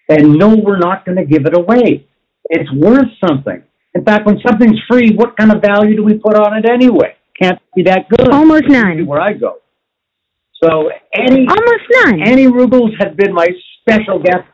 and 0.10 0.34
no, 0.34 0.56
we're 0.56 0.78
not 0.78 1.06
going 1.06 1.18
to 1.18 1.26
give 1.26 1.46
it 1.46 1.58
away. 1.58 2.08
It's 2.50 2.72
worth 2.74 3.08
something. 3.28 3.64
In 3.96 4.04
fact, 4.04 4.26
when 4.26 4.40
something's 4.46 4.80
free, 4.90 5.12
what 5.16 5.38
kind 5.38 5.52
of 5.52 5.62
value 5.62 5.96
do 5.96 6.04
we 6.04 6.16
put 6.16 6.36
on 6.36 6.58
it 6.58 6.70
anyway? 6.70 7.16
Can't 7.42 7.60
be 7.76 7.84
that 7.84 8.10
good. 8.10 8.30
Almost 8.30 8.66
none. 8.68 9.06
Where 9.06 9.22
I 9.22 9.34
go. 9.34 9.58
So 10.64 10.90
Annie, 11.14 11.48
almost 11.48 11.84
none. 11.92 12.22
Annie 12.22 12.48
Ruggles 12.48 12.92
has 13.00 13.16
been 13.16 13.34
my 13.34 13.48
special 13.82 14.22
guest. 14.22 14.48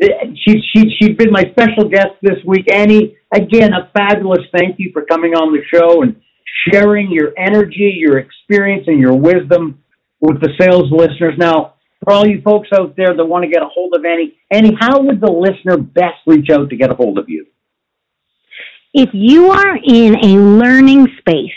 She, 0.00 0.60
she, 0.74 0.90
she's 0.98 1.16
been 1.16 1.30
my 1.30 1.44
special 1.52 1.88
guest 1.88 2.14
this 2.20 2.38
week. 2.44 2.66
Annie, 2.72 3.16
again, 3.32 3.72
a 3.72 3.90
fabulous 3.96 4.40
thank 4.52 4.76
you 4.78 4.90
for 4.92 5.04
coming 5.04 5.34
on 5.34 5.52
the 5.52 5.62
show 5.72 6.02
and 6.02 6.16
sharing 6.68 7.12
your 7.12 7.32
energy, 7.38 7.94
your 7.96 8.18
experience, 8.18 8.84
and 8.88 8.98
your 8.98 9.14
wisdom 9.14 9.82
with 10.20 10.40
the 10.40 10.50
sales 10.60 10.90
listeners. 10.90 11.34
Now, 11.38 11.73
for 12.04 12.12
all 12.12 12.26
you 12.26 12.40
folks 12.42 12.68
out 12.72 12.94
there 12.96 13.16
that 13.16 13.24
want 13.24 13.44
to 13.44 13.50
get 13.50 13.62
a 13.62 13.68
hold 13.68 13.94
of 13.96 14.04
Annie, 14.04 14.36
Annie, 14.50 14.76
how 14.78 15.00
would 15.02 15.20
the 15.20 15.30
listener 15.30 15.78
best 15.78 16.18
reach 16.26 16.50
out 16.50 16.70
to 16.70 16.76
get 16.76 16.90
a 16.90 16.94
hold 16.94 17.18
of 17.18 17.28
you? 17.28 17.46
If 18.92 19.10
you 19.12 19.50
are 19.50 19.76
in 19.76 20.14
a 20.24 20.38
learning 20.38 21.08
space, 21.18 21.50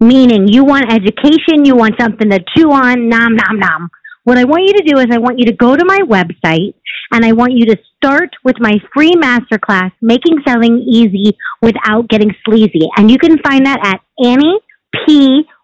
meaning 0.00 0.48
you 0.48 0.64
want 0.64 0.92
education, 0.92 1.64
you 1.64 1.76
want 1.76 1.94
something 2.00 2.28
to 2.30 2.40
chew 2.56 2.72
on, 2.72 3.08
nom, 3.08 3.36
nom, 3.36 3.58
nom. 3.58 3.88
What 4.24 4.38
I 4.38 4.44
want 4.44 4.64
you 4.66 4.72
to 4.72 4.82
do 4.82 4.98
is 4.98 5.06
I 5.12 5.18
want 5.18 5.38
you 5.38 5.44
to 5.46 5.52
go 5.52 5.76
to 5.76 5.84
my 5.84 6.00
website 6.00 6.74
and 7.12 7.24
I 7.24 7.30
want 7.32 7.52
you 7.52 7.66
to 7.66 7.76
start 7.96 8.30
with 8.42 8.56
my 8.58 8.74
free 8.92 9.14
masterclass, 9.14 9.92
Making 10.02 10.42
Selling 10.44 10.78
Easy 10.80 11.36
Without 11.62 12.08
Getting 12.08 12.34
Sleazy. 12.44 12.88
And 12.96 13.08
you 13.08 13.18
can 13.18 13.38
find 13.38 13.64
that 13.66 13.78
at 13.84 14.00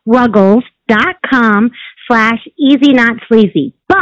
anniePruggles.com 0.06 1.70
slash 2.12 2.46
easy 2.58 2.92
not 2.92 3.16
sleazy. 3.28 3.74
But, 3.88 3.98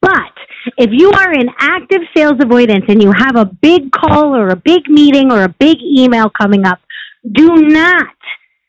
but, 0.00 0.32
if 0.76 0.90
you 0.92 1.10
are 1.12 1.32
in 1.32 1.48
active 1.58 2.02
sales 2.16 2.38
avoidance 2.42 2.84
and 2.88 3.02
you 3.02 3.12
have 3.16 3.36
a 3.36 3.44
big 3.44 3.92
call 3.92 4.34
or 4.34 4.48
a 4.48 4.56
big 4.56 4.88
meeting 4.88 5.30
or 5.30 5.44
a 5.44 5.48
big 5.48 5.78
email 5.82 6.30
coming 6.30 6.66
up, 6.66 6.80
do 7.30 7.48
not 7.56 8.16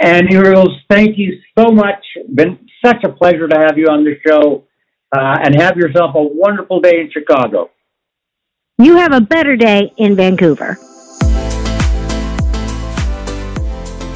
Annie 0.00 0.36
Ruggles, 0.36 0.80
thank 0.88 1.18
you 1.18 1.38
so 1.56 1.70
much. 1.70 2.02
Been 2.34 2.58
such 2.84 3.04
a 3.04 3.10
pleasure 3.10 3.46
to 3.46 3.56
have 3.56 3.78
you 3.78 3.86
on 3.86 4.02
the 4.04 4.16
show 4.26 4.64
uh, 5.12 5.38
and 5.42 5.54
have 5.60 5.76
yourself 5.76 6.14
a 6.14 6.22
wonderful 6.22 6.80
day 6.80 7.00
in 7.00 7.10
Chicago. 7.10 7.70
You 8.78 8.96
have 8.96 9.12
a 9.12 9.20
better 9.20 9.56
day 9.56 9.92
in 9.98 10.16
Vancouver. 10.16 10.78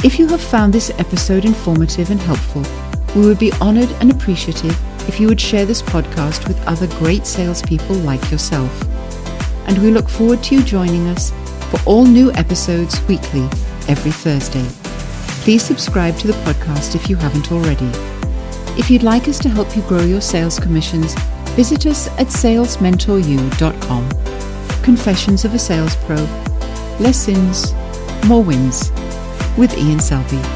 If 0.05 0.19
you 0.19 0.27
have 0.29 0.41
found 0.41 0.73
this 0.73 0.91
episode 0.99 1.45
informative 1.45 2.11
and 2.11 2.21
helpful, 2.21 2.63
we 3.15 3.27
would 3.27 3.39
be 3.39 3.53
honored 3.61 3.91
and 4.01 4.11
appreciative 4.11 4.77
if 5.09 5.21
you 5.21 5.29
would 5.29 5.41
share 5.41 5.67
this 5.67 5.83
podcast 5.83 6.47
with 6.49 6.67
other 6.67 6.87
great 6.99 7.27
salespeople 7.27 7.97
like 7.97 8.31
yourself. 8.31 8.83
And 9.69 9.79
we 9.79 9.91
look 9.91 10.09
forward 10.09 10.43
to 10.45 10.57
you 10.57 10.63
joining 10.63 11.09
us 11.09 11.33
for 11.71 11.81
all 11.87 12.05
new 12.05 12.33
episodes 12.33 13.01
weekly 13.09 13.45
every 13.89 14.13
Thursday. 14.13 14.67
Please 15.43 15.65
subscribe 15.65 16.17
to 16.19 16.27
the 16.27 16.39
podcast 16.45 16.95
if 16.95 17.11
you 17.11 17.17
haven't 17.17 17.53
already. 17.53 18.16
If 18.79 18.91
you'd 18.91 19.03
like 19.03 19.27
us 19.27 19.39
to 19.39 19.49
help 19.49 19.75
you 19.75 19.83
grow 19.83 20.05
your 20.05 20.21
sales 20.21 20.61
commissions, 20.61 21.15
visit 21.57 21.87
us 21.87 22.09
at 22.19 22.27
salesmentoryou.com. 22.27 24.11
Confessions 24.83 25.45
of 25.45 25.55
a 25.55 25.59
Sales 25.59 25.97
Pro. 25.97 26.17
Less 27.01 27.17
sins, 27.17 27.73
more 28.27 28.43
wins. 28.43 28.91
With 29.57 29.77
Ian 29.79 29.99
Selby. 29.99 30.56